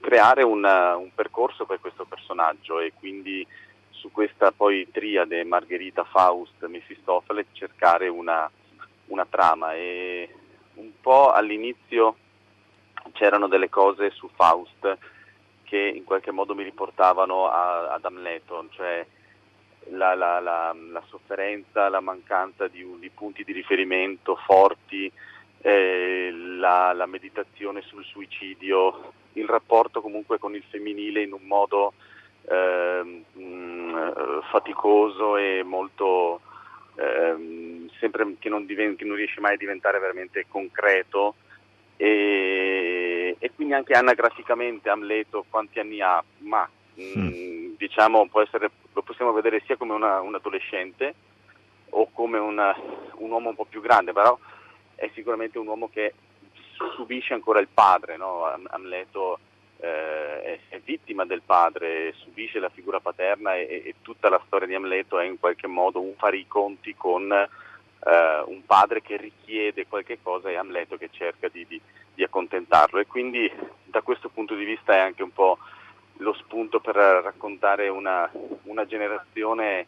creare 0.00 0.42
una, 0.42 0.96
un 0.96 1.14
percorso 1.14 1.66
per 1.66 1.78
questo 1.78 2.04
personaggio 2.04 2.80
e 2.80 2.94
quindi 2.98 3.46
su 3.90 4.10
questa 4.10 4.50
poi 4.50 4.88
triade 4.90 5.44
Margherita, 5.44 6.02
Faust, 6.02 6.66
Mefistofele 6.66 7.46
cercare 7.52 8.08
una, 8.08 8.50
una 9.06 9.26
trama. 9.30 9.74
E 9.74 10.28
un 10.74 10.90
po' 11.00 11.30
all'inizio 11.30 12.16
c'erano 13.12 13.46
delle 13.46 13.68
cose 13.68 14.10
su 14.10 14.28
Faust 14.34 14.98
che 15.72 15.78
in 15.78 16.04
qualche 16.04 16.32
modo 16.32 16.54
mi 16.54 16.64
riportavano 16.64 17.48
a, 17.48 17.94
ad 17.94 18.04
Amleto, 18.04 18.66
cioè 18.72 19.06
la, 19.88 20.14
la, 20.14 20.38
la, 20.38 20.76
la, 20.90 21.02
sofferenza, 21.08 21.88
la 21.88 22.00
mancanza 22.00 22.68
di, 22.68 22.84
di 23.00 23.08
punti 23.08 23.42
di 23.42 23.52
riferimento 23.52 24.36
forti, 24.36 25.10
eh, 25.62 26.30
la, 26.30 26.92
la, 26.92 27.06
meditazione 27.06 27.80
sul 27.80 28.04
suicidio, 28.04 29.14
il 29.32 29.46
rapporto 29.46 30.02
comunque 30.02 30.38
con 30.38 30.54
il 30.54 30.62
femminile 30.68 31.22
in 31.22 31.32
un 31.32 31.44
modo 31.44 31.94
eh, 32.50 33.22
mh, 33.32 34.42
faticoso 34.50 35.38
e 35.38 35.62
molto 35.62 36.42
eh, 36.96 37.88
sempre 37.98 38.34
che 38.38 38.50
non, 38.50 38.66
diven- 38.66 38.94
che 38.96 39.06
non, 39.06 39.16
riesce 39.16 39.40
mai 39.40 39.54
a 39.54 39.56
diventare 39.56 39.98
veramente 39.98 40.44
concreto. 40.50 41.36
E, 41.96 43.11
e 43.38 43.50
quindi 43.54 43.74
anche 43.74 43.94
anagraficamente 43.94 44.88
Amleto 44.88 45.44
quanti 45.48 45.78
anni 45.78 46.00
ha? 46.00 46.22
Ma 46.38 46.68
mh, 46.94 47.20
mm. 47.20 47.74
diciamo 47.76 48.28
essere, 48.42 48.70
lo 48.92 49.02
possiamo 49.02 49.32
vedere 49.32 49.62
sia 49.66 49.76
come 49.76 49.94
una, 49.94 50.20
un 50.20 50.34
adolescente 50.34 51.14
o 51.90 52.08
come 52.12 52.38
una, 52.38 52.74
un 53.16 53.30
uomo 53.30 53.50
un 53.50 53.54
po' 53.54 53.66
più 53.66 53.80
grande, 53.80 54.12
però 54.12 54.38
è 54.94 55.10
sicuramente 55.14 55.58
un 55.58 55.66
uomo 55.66 55.88
che 55.88 56.14
subisce 56.94 57.34
ancora 57.34 57.60
il 57.60 57.68
padre, 57.72 58.16
no? 58.16 58.44
Amleto 58.68 59.38
eh, 59.78 60.42
è, 60.42 60.58
è, 60.68 60.80
vittima 60.80 61.24
del 61.24 61.42
padre, 61.44 62.14
subisce 62.18 62.60
la 62.60 62.68
figura 62.68 63.00
paterna 63.00 63.56
e, 63.56 63.82
e, 63.84 63.94
tutta 64.00 64.28
la 64.28 64.40
storia 64.46 64.66
di 64.66 64.74
Amleto 64.74 65.18
è 65.18 65.24
in 65.24 65.38
qualche 65.38 65.66
modo 65.66 66.00
un 66.00 66.14
fare 66.16 66.38
i 66.38 66.46
conti 66.46 66.94
con 66.94 67.30
eh, 67.32 68.42
un 68.46 68.64
padre 68.64 69.02
che 69.02 69.16
richiede 69.16 69.86
qualche 69.86 70.18
cosa 70.22 70.50
e 70.50 70.56
Amleto 70.56 70.96
che 70.96 71.08
cerca 71.10 71.48
di, 71.48 71.66
di, 71.66 71.80
di, 72.14 72.22
accontentarlo. 72.22 72.98
E 72.98 73.06
quindi 73.06 73.50
da 73.84 74.02
questo 74.02 74.28
punto 74.28 74.54
di 74.54 74.64
vista 74.64 74.94
è 74.94 74.98
anche 74.98 75.22
un 75.22 75.32
po' 75.32 75.58
lo 76.18 76.32
spunto 76.34 76.80
per 76.80 76.94
raccontare 76.94 77.88
una, 77.88 78.30
una 78.64 78.86
generazione 78.86 79.86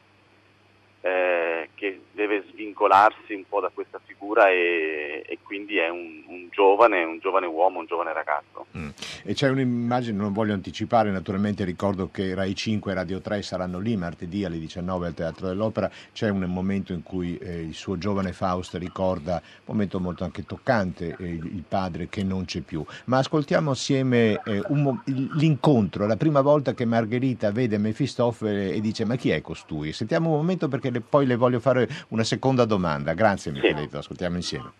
eh, 1.05 1.68
che 1.74 2.00
deve 2.12 2.44
svincolarsi 2.50 3.34
un 3.34 3.44
po' 3.46 3.61
da 3.61 3.68
questa 3.68 4.00
figura 4.02 4.48
e, 4.48 5.22
e 5.26 5.38
quindi 5.42 5.76
è 5.76 5.90
un, 5.90 6.22
un, 6.28 6.48
giovane, 6.50 7.05
un 7.05 7.18
giovane 7.18 7.44
uomo, 7.44 7.80
un 7.80 7.84
giovane 7.84 8.14
ragazzo. 8.14 8.64
Mm. 8.74 8.88
E 9.22 9.34
c'è 9.34 9.50
un'immagine, 9.50 10.16
non 10.16 10.32
voglio 10.32 10.55
anticipare, 10.55 11.11
naturalmente 11.11 11.64
ricordo 11.64 12.09
che 12.11 12.34
Rai 12.34 12.55
5 12.55 12.90
e 12.90 12.94
Radio 12.94 13.20
3 13.20 13.42
saranno 13.42 13.80
lì 13.80 13.98
martedì 13.98 14.46
alle 14.46 14.59
19 14.59 15.09
al 15.09 15.14
Teatro 15.14 15.46
dell'Opera, 15.46 15.90
c'è 16.14 16.30
un 16.30 16.40
momento 16.44 16.94
in 16.94 17.02
cui 17.02 17.36
eh, 17.36 17.61
il 17.61 17.74
suo 17.74 17.98
giovane 17.98 18.32
Faust 18.32 18.76
ricorda, 18.76 19.42
un 19.44 19.62
momento 19.74 20.00
molto 20.00 20.24
anche 20.24 20.46
toccante, 20.46 21.16
eh, 21.18 21.24
il 21.26 21.64
padre 21.68 22.09
che 22.09 22.22
non 22.22 22.46
c'è 22.46 22.61
più. 22.61 22.82
Ma 23.07 23.18
ascoltiamo 23.18 23.72
assieme 23.72 24.40
eh, 24.46 24.62
un, 24.68 24.98
l'incontro, 25.05 26.07
la 26.07 26.16
prima 26.16 26.40
volta 26.40 26.72
che 26.72 26.86
Margherita 26.86 27.50
vede 27.50 27.76
Mefistofele 27.76 28.72
e 28.72 28.80
dice 28.80 29.05
ma 29.05 29.16
chi 29.16 29.28
è 29.28 29.42
costui? 29.42 29.92
Sentiamo 29.92 30.30
un 30.30 30.36
momento 30.36 30.66
perché 30.68 30.92
le, 30.95 31.01
poi 31.01 31.26
le 31.26 31.36
voglio 31.36 31.61
fare 31.61 31.88
una 32.09 32.24
seconda 32.24 32.64
domanda. 32.64 33.12
Grazie 33.14 33.53
Micheletto, 33.53 33.99
ascoltiamo 33.99 34.36
insieme. 34.36 34.72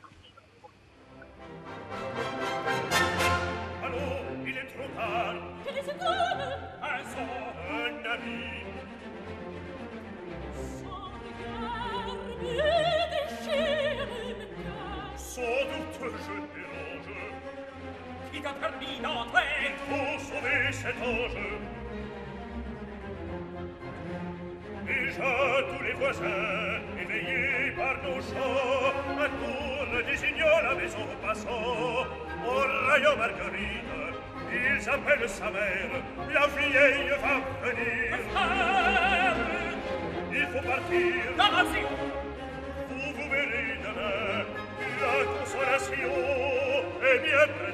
Gesù 30.95 31.09
passò 31.21 32.07
ora 32.45 32.97
io 32.99 33.17
Margherita 33.17 34.13
il 34.53 34.81
sa 34.81 35.51
mère, 35.51 36.03
la 36.33 36.47
vieille 36.47 37.17
va 37.19 37.41
venir 37.63 38.19
il 40.31 40.47
faut 40.53 40.63
partir 40.63 41.35
davanti 41.37 41.81
vous 42.89 43.13
vous 43.17 43.29
verrez 43.29 43.79
demain 43.83 44.45
la 45.01 45.15
consolation 45.37 46.13
est 47.03 47.19
bien 47.25 47.47
près 47.57 47.74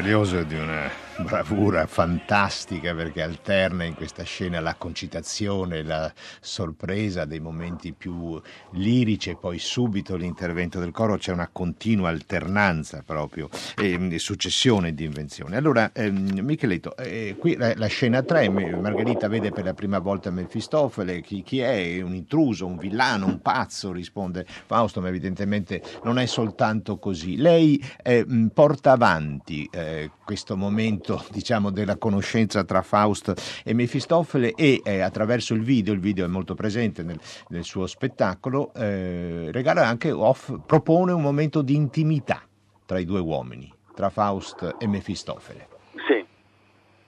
Berlioso 0.00 0.38
è 0.38 0.46
di 0.46 0.56
una 0.56 0.90
bravura 1.30 1.86
fantastica 1.86 2.92
perché 2.92 3.22
alterna 3.22 3.84
in 3.84 3.94
questa 3.94 4.24
scena 4.24 4.58
la 4.58 4.74
concitazione, 4.74 5.84
la 5.84 6.12
sorpresa 6.40 7.24
dei 7.24 7.38
momenti 7.38 7.92
più 7.92 8.40
lirici 8.72 9.30
e 9.30 9.36
poi 9.36 9.60
subito 9.60 10.16
l'intervento 10.16 10.80
del 10.80 10.90
coro, 10.90 11.16
c'è 11.18 11.30
una 11.30 11.48
continua 11.52 12.08
alternanza 12.08 13.04
proprio 13.06 13.48
e 13.76 14.18
successione 14.18 14.92
di 14.92 15.04
invenzioni. 15.04 15.54
Allora, 15.54 15.92
ehm, 15.92 16.40
Micheletto, 16.40 16.96
eh, 16.96 17.36
qui 17.38 17.54
la, 17.54 17.74
la, 17.76 17.86
scena 17.86 18.22
3, 18.22 18.48
Margherita 18.48 19.28
vede 19.28 19.52
per 19.52 19.62
la 19.62 19.74
prima 19.74 20.00
volta 20.00 20.32
Mefistofele, 20.32 21.20
chi, 21.20 21.44
chi 21.44 21.60
è? 21.60 22.00
Un 22.00 22.16
intruso, 22.16 22.66
un 22.66 22.76
villano, 22.76 23.26
un 23.26 23.40
pazzo, 23.40 23.92
risponde 23.92 24.44
Fausto, 24.66 25.00
ma 25.00 25.06
evidentemente 25.06 25.80
non 26.02 26.18
è 26.18 26.26
soltanto 26.26 26.98
così. 26.98 27.36
Lei 27.36 27.80
eh, 28.02 28.26
porta 28.52 28.90
avanti 28.90 29.68
eh, 29.70 30.10
questo 30.30 30.56
momento 30.56 31.24
diciamo, 31.32 31.72
della 31.72 31.96
conoscenza 31.96 32.62
tra 32.62 32.82
Faust 32.82 33.62
e 33.64 33.74
Mefistofele 33.74 34.52
e 34.54 34.80
eh, 34.84 35.00
attraverso 35.00 35.54
il 35.54 35.62
video, 35.62 35.92
il 35.92 35.98
video 35.98 36.24
è 36.24 36.28
molto 36.28 36.54
presente 36.54 37.02
nel, 37.02 37.18
nel 37.48 37.64
suo 37.64 37.88
spettacolo, 37.88 38.72
eh, 38.74 39.50
regala 39.50 39.88
anche 39.88 40.12
off, 40.12 40.52
propone 40.64 41.10
un 41.10 41.20
momento 41.20 41.62
di 41.62 41.74
intimità 41.74 42.42
tra 42.86 43.00
i 43.00 43.04
due 43.04 43.18
uomini, 43.18 43.72
tra 43.92 44.08
Faust 44.08 44.76
e 44.78 44.86
Mefistofele. 44.86 45.66
Sì, 46.06 46.24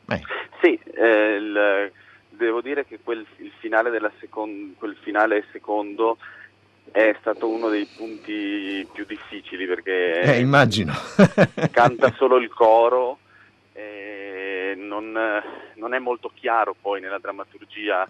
eh. 0.09 0.21
sì 0.61 0.81
il, 0.97 1.93
devo 2.31 2.61
dire 2.61 2.85
che 2.85 2.99
quel, 3.05 3.25
il 3.37 3.53
finale, 3.61 3.91
second, 4.19 4.75
quel 4.79 4.97
finale 5.01 5.45
secondo 5.53 6.19
è 6.93 7.17
stato 7.21 7.49
uno 7.49 7.69
dei 7.69 7.89
punti 7.97 8.87
più 8.93 9.05
difficili 9.07 9.67
perché 9.67 10.21
eh, 10.21 10.41
immagino. 10.41 10.93
canta 11.73 12.13
solo 12.17 12.37
il 12.37 12.49
coro 12.49 13.19
non, 14.75 15.43
non, 15.75 15.95
è 15.95 15.99
molto 15.99 16.31
chiaro 16.35 16.75
poi 16.79 17.01
nella 17.01 17.19
drammaturgia 17.19 18.07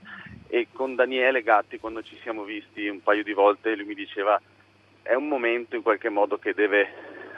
e 0.49 0.69
con 0.73 0.95
Daniele 0.95 1.43
Gatti 1.43 1.79
quando 1.79 2.03
ci 2.03 2.19
siamo 2.23 2.43
visti 2.43 2.89
un 2.89 3.03
paio 3.03 3.23
di 3.23 3.33
volte 3.33 3.75
lui 3.77 3.87
mi 3.87 3.95
diceva 3.95 4.41
è 5.03 5.15
un 5.15 5.29
momento 5.29 5.77
in 5.77 5.83
qualche 5.83 6.09
modo 6.09 6.39
che 6.39 6.55
deve 6.55 6.89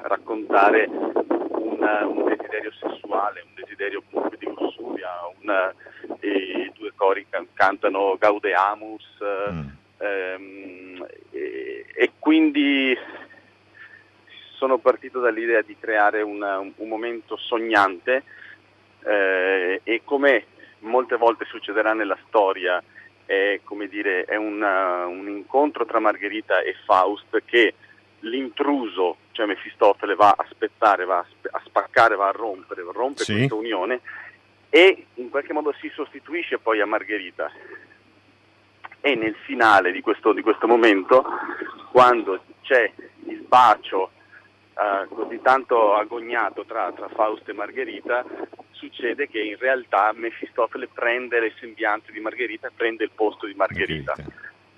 raccontare 0.03 0.87
una, 0.87 2.07
un 2.07 2.25
desiderio 2.25 2.73
sessuale, 2.73 3.43
un 3.47 3.55
desiderio 3.55 4.03
comunque 4.11 4.37
di 4.37 4.47
lussuria, 4.47 5.09
una, 5.41 5.73
i 6.21 6.71
due 6.75 6.93
cori 6.95 7.27
cantano 7.55 8.17
Gaudeamus 8.19 9.19
mm. 9.51 9.69
Ehm, 9.99 11.07
e, 11.31 11.87
e, 11.95 12.11
quindi 12.19 12.97
sono 14.57 14.79
partito 14.79 15.21
dall'idea 15.21 15.63
di 15.63 15.77
creare 15.79 16.23
una, 16.23 16.59
un, 16.59 16.73
un 16.77 16.89
momento 16.89 17.37
sognante 17.37 18.23
eh, 19.05 19.81
e 19.83 20.01
come 20.05 20.47
molte 20.81 21.17
volte 21.17 21.45
succederà 21.45 21.93
nella 21.93 22.19
storia, 22.27 22.83
è, 23.27 23.61
dire, 23.89 24.25
è 24.25 24.37
una, 24.37 25.07
un 25.07 25.29
incontro 25.29 25.85
tra 25.85 25.99
Margherita 25.99 26.61
e 26.61 26.75
Faust 26.85 27.43
che 27.45 27.75
l'intruso, 28.21 29.17
cioè 29.33 29.47
Mefistofele, 29.47 30.15
va 30.15 30.35
a 30.37 30.47
spezzare, 30.51 31.05
va 31.05 31.19
a, 31.19 31.27
sp- 31.29 31.49
a 31.51 31.61
spaccare, 31.65 32.17
va 32.17 32.29
a 32.29 32.33
rompere, 32.33 32.83
rompe 32.93 33.25
sì. 33.25 33.33
questa 33.33 33.55
unione 33.55 34.01
e 34.71 35.07
in 35.15 35.31
qualche 35.31 35.53
modo 35.53 35.73
si 35.79 35.91
sostituisce 35.95 36.59
poi 36.59 36.81
a 36.81 36.87
Margherita. 36.87 37.51
E 39.07 39.15
nel 39.17 39.35
finale 39.45 39.93
di 39.93 40.01
questo, 40.01 40.33
di 40.33 40.41
questo 40.41 40.67
momento, 40.67 41.23
quando 41.93 42.43
c'è 42.63 42.91
il 43.27 43.45
bacio 43.47 44.13
eh, 44.73 45.07
così 45.15 45.39
tanto 45.43 45.93
agognato 45.95 46.65
tra, 46.65 46.91
tra 46.91 47.09
Faust 47.09 47.47
e 47.47 47.53
Margherita, 47.53 48.25
succede 48.71 49.29
che 49.29 49.41
in 49.41 49.59
realtà 49.59 50.11
Mefistofele 50.15 50.89
prende 50.89 51.39
le 51.39 51.53
sembianze 51.61 52.13
di 52.13 52.21
Margherita 52.21 52.69
e 52.69 52.73
prende 52.75 53.05
il 53.05 53.11
posto 53.15 53.45
di 53.45 53.53
Margherita. 53.53 54.15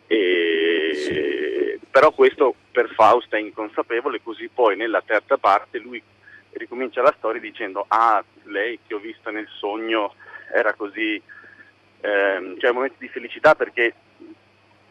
E... 0.09 0.91
Sì. 0.93 1.87
Però 1.89 2.11
questo 2.11 2.53
per 2.73 2.91
Faust 2.95 3.33
è 3.33 3.39
inconsapevole, 3.39 4.21
così 4.25 4.51
poi 4.53 4.75
nella 4.75 5.03
terza 5.07 5.37
parte 5.37 5.79
lui 5.79 6.03
ricomincia 6.51 7.01
la 7.01 7.15
storia 7.17 7.41
dicendo 7.41 7.85
ah, 7.87 8.25
lei 8.47 8.81
che 8.85 8.95
ho 8.95 8.99
visto 8.99 9.31
nel 9.31 9.47
sogno 9.57 10.15
era 10.53 10.75
così, 10.75 11.23
ehm, 12.01 12.59
cioè 12.59 12.73
momenti 12.73 12.97
di 12.99 13.09
felicità 13.09 13.55
perché 13.55 13.95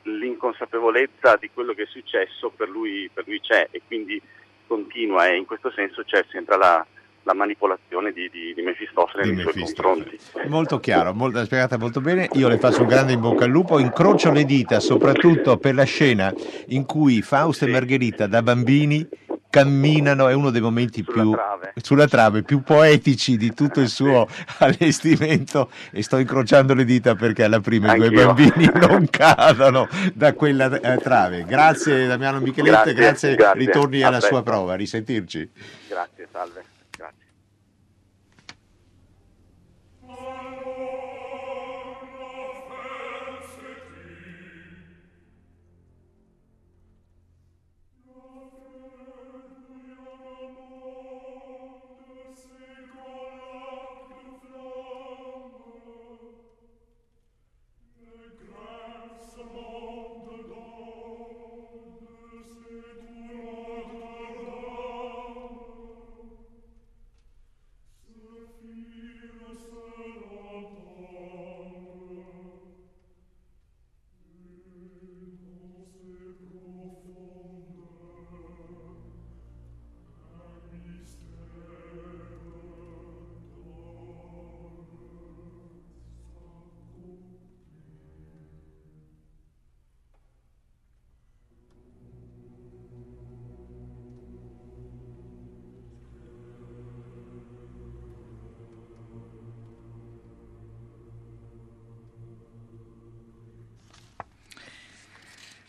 l'inconsapevolezza 0.05 1.37
di 1.37 1.49
quello 1.53 1.73
che 1.73 1.83
è 1.83 1.87
successo 1.87 2.51
per 2.55 2.69
lui, 2.69 3.09
per 3.13 3.25
lui 3.27 3.39
c'è 3.39 3.67
e 3.71 3.81
quindi 3.85 4.21
continua 4.67 5.27
e 5.27 5.37
in 5.37 5.45
questo 5.45 5.71
senso 5.71 6.03
c'è 6.03 6.25
sempre 6.29 6.57
la, 6.57 6.85
la 7.23 7.33
manipolazione 7.33 8.11
di, 8.11 8.29
di, 8.29 8.53
di 8.53 8.61
Mefistofele 8.61 9.25
nei 9.25 9.41
suoi 9.41 9.53
confronti. 9.53 10.17
Molto 10.47 10.79
chiaro, 10.79 11.13
molto, 11.13 11.43
spiegata 11.43 11.77
molto 11.77 12.01
bene. 12.01 12.29
Io 12.33 12.47
le 12.47 12.57
faccio 12.57 12.81
un 12.81 12.87
grande 12.87 13.13
in 13.13 13.19
bocca 13.19 13.45
al 13.45 13.49
lupo, 13.49 13.79
incrocio 13.79 14.31
le 14.31 14.45
dita 14.45 14.79
soprattutto 14.79 15.57
per 15.57 15.75
la 15.75 15.83
scena 15.83 16.33
in 16.67 16.85
cui 16.85 17.21
Fausto 17.21 17.65
sì. 17.65 17.71
e 17.71 17.73
Margherita 17.73 18.27
da 18.27 18.41
bambini 18.41 19.07
camminano, 19.55 20.27
è 20.27 20.33
uno 20.33 20.49
dei 20.49 20.59
momenti 20.59 21.01
sulla 21.01 21.21
più 21.21 21.31
trave. 21.31 21.73
sulla 21.81 22.07
trave, 22.07 22.43
più 22.43 22.61
poetici 22.61 23.37
di 23.37 23.53
tutto 23.53 23.79
il 23.79 23.87
suo 23.89 24.27
allestimento 24.57 25.69
e 25.91 26.03
sto 26.03 26.17
incrociando 26.17 26.73
le 26.73 26.83
dita 26.83 27.15
perché 27.15 27.43
alla 27.45 27.61
prima 27.61 27.95
i 27.95 27.97
due 27.97 28.09
bambini 28.09 28.69
non 28.75 29.07
cadano 29.09 29.87
da 30.13 30.33
quella 30.33 30.77
eh, 30.79 30.97
trave. 30.97 31.45
Grazie 31.45 32.05
Damiano 32.05 32.39
Micheletto, 32.39 32.75
grazie, 32.75 32.93
grazie, 32.93 33.35
grazie. 33.35 33.59
ritorni 33.59 34.01
alla 34.01 34.19
sua 34.19 34.43
prova, 34.43 34.75
risentirci. 34.75 35.49
Grazie, 35.87 36.27
salve. 36.29 36.74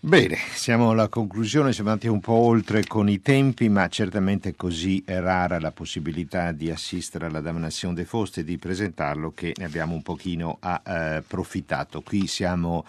Bene, 0.07 0.37
siamo 0.55 0.91
alla 0.91 1.09
conclusione, 1.09 1.73
siamo 1.73 1.91
andati 1.91 2.07
un 2.07 2.21
po' 2.21 2.35
oltre 2.35 2.87
con 2.87 3.09
i 3.09 3.21
tempi, 3.21 3.69
ma 3.69 3.89
certamente 3.89 4.55
così 4.55 5.03
è 5.05 5.19
rara 5.19 5.59
la 5.59 5.73
possibilità 5.73 6.53
di 6.53 6.71
assistere 6.71 7.27
alla 7.27 7.41
Damnation 7.41 7.93
de 7.93 8.05
Faust 8.05 8.39
e 8.39 8.45
di 8.45 8.57
presentarlo 8.57 9.33
che 9.33 9.53
ne 9.57 9.65
abbiamo 9.65 9.95
un 9.95 10.03
pochino 10.03 10.59
approfittato. 10.61 12.03
Qui 12.03 12.29
siamo 12.29 12.85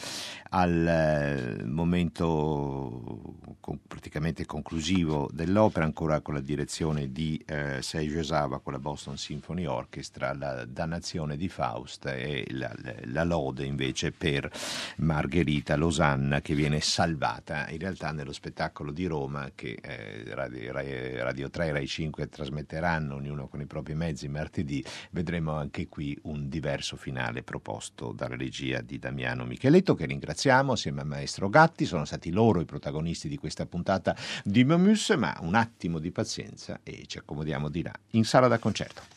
al 0.50 0.88
eh, 0.88 1.64
momento 1.66 3.36
praticamente 3.88 4.46
conclusivo 4.46 5.30
dell'opera, 5.34 5.86
ancora 5.86 6.22
con 6.22 6.36
la 6.36 6.40
direzione 6.40 7.12
di 7.12 7.42
eh, 7.46 7.80
Osawa 8.18 8.60
con 8.60 8.74
la 8.74 8.80
Boston 8.80 9.18
Symphony 9.18 9.66
Orchestra, 9.66 10.34
la 10.34 10.66
dannazione 10.66 11.36
di 11.36 11.50
Faust 11.50 12.06
e 12.06 12.46
la, 12.52 12.72
la 13.06 13.24
lode 13.24 13.66
invece 13.66 14.12
per 14.12 14.50
Margherita 14.98 15.76
Losanna 15.76 16.42
che 16.42 16.54
viene 16.54 16.80
salvata. 16.80 17.07
In 17.70 17.78
realtà 17.80 18.12
nello 18.12 18.34
spettacolo 18.34 18.92
di 18.92 19.06
Roma 19.06 19.52
che 19.56 19.78
eh, 19.82 20.24
Radio, 20.34 20.72
Radio 20.72 21.50
3 21.50 21.68
e 21.68 21.72
Rai 21.72 21.88
5 21.88 22.28
trasmetteranno, 22.28 23.16
ognuno 23.16 23.48
con 23.48 23.62
i 23.62 23.66
propri 23.66 23.96
mezzi, 23.96 24.28
martedì, 24.28 24.84
vedremo 25.12 25.54
anche 25.54 25.88
qui 25.88 26.18
un 26.24 26.50
diverso 26.50 26.96
finale 26.96 27.44
proposto 27.44 28.12
dalla 28.12 28.36
regia 28.36 28.82
di 28.82 29.00
Damiano 29.00 29.46
Micheletto, 29.46 29.96
che 29.96 30.06
ringraziamo 30.06 30.74
assieme 30.74 31.02
al 31.02 31.08
maestro 31.08 31.50
Gatti. 31.50 31.86
Sono 31.86 32.06
stati 32.06 32.32
loro 32.32 32.60
i 32.60 32.66
protagonisti 32.66 33.28
di 33.28 33.38
questa 33.38 33.66
puntata 33.66 34.16
di 34.44 34.64
Momus, 34.64 35.10
ma 35.12 35.38
un 35.42 35.56
attimo 35.56 36.00
di 36.00 36.12
pazienza 36.12 36.80
e 36.84 37.06
ci 37.08 37.18
accomodiamo 37.18 37.70
di 37.70 37.84
là 37.84 37.94
in 38.12 38.26
sala 38.26 38.48
da 38.48 38.60
concerto. 38.60 39.17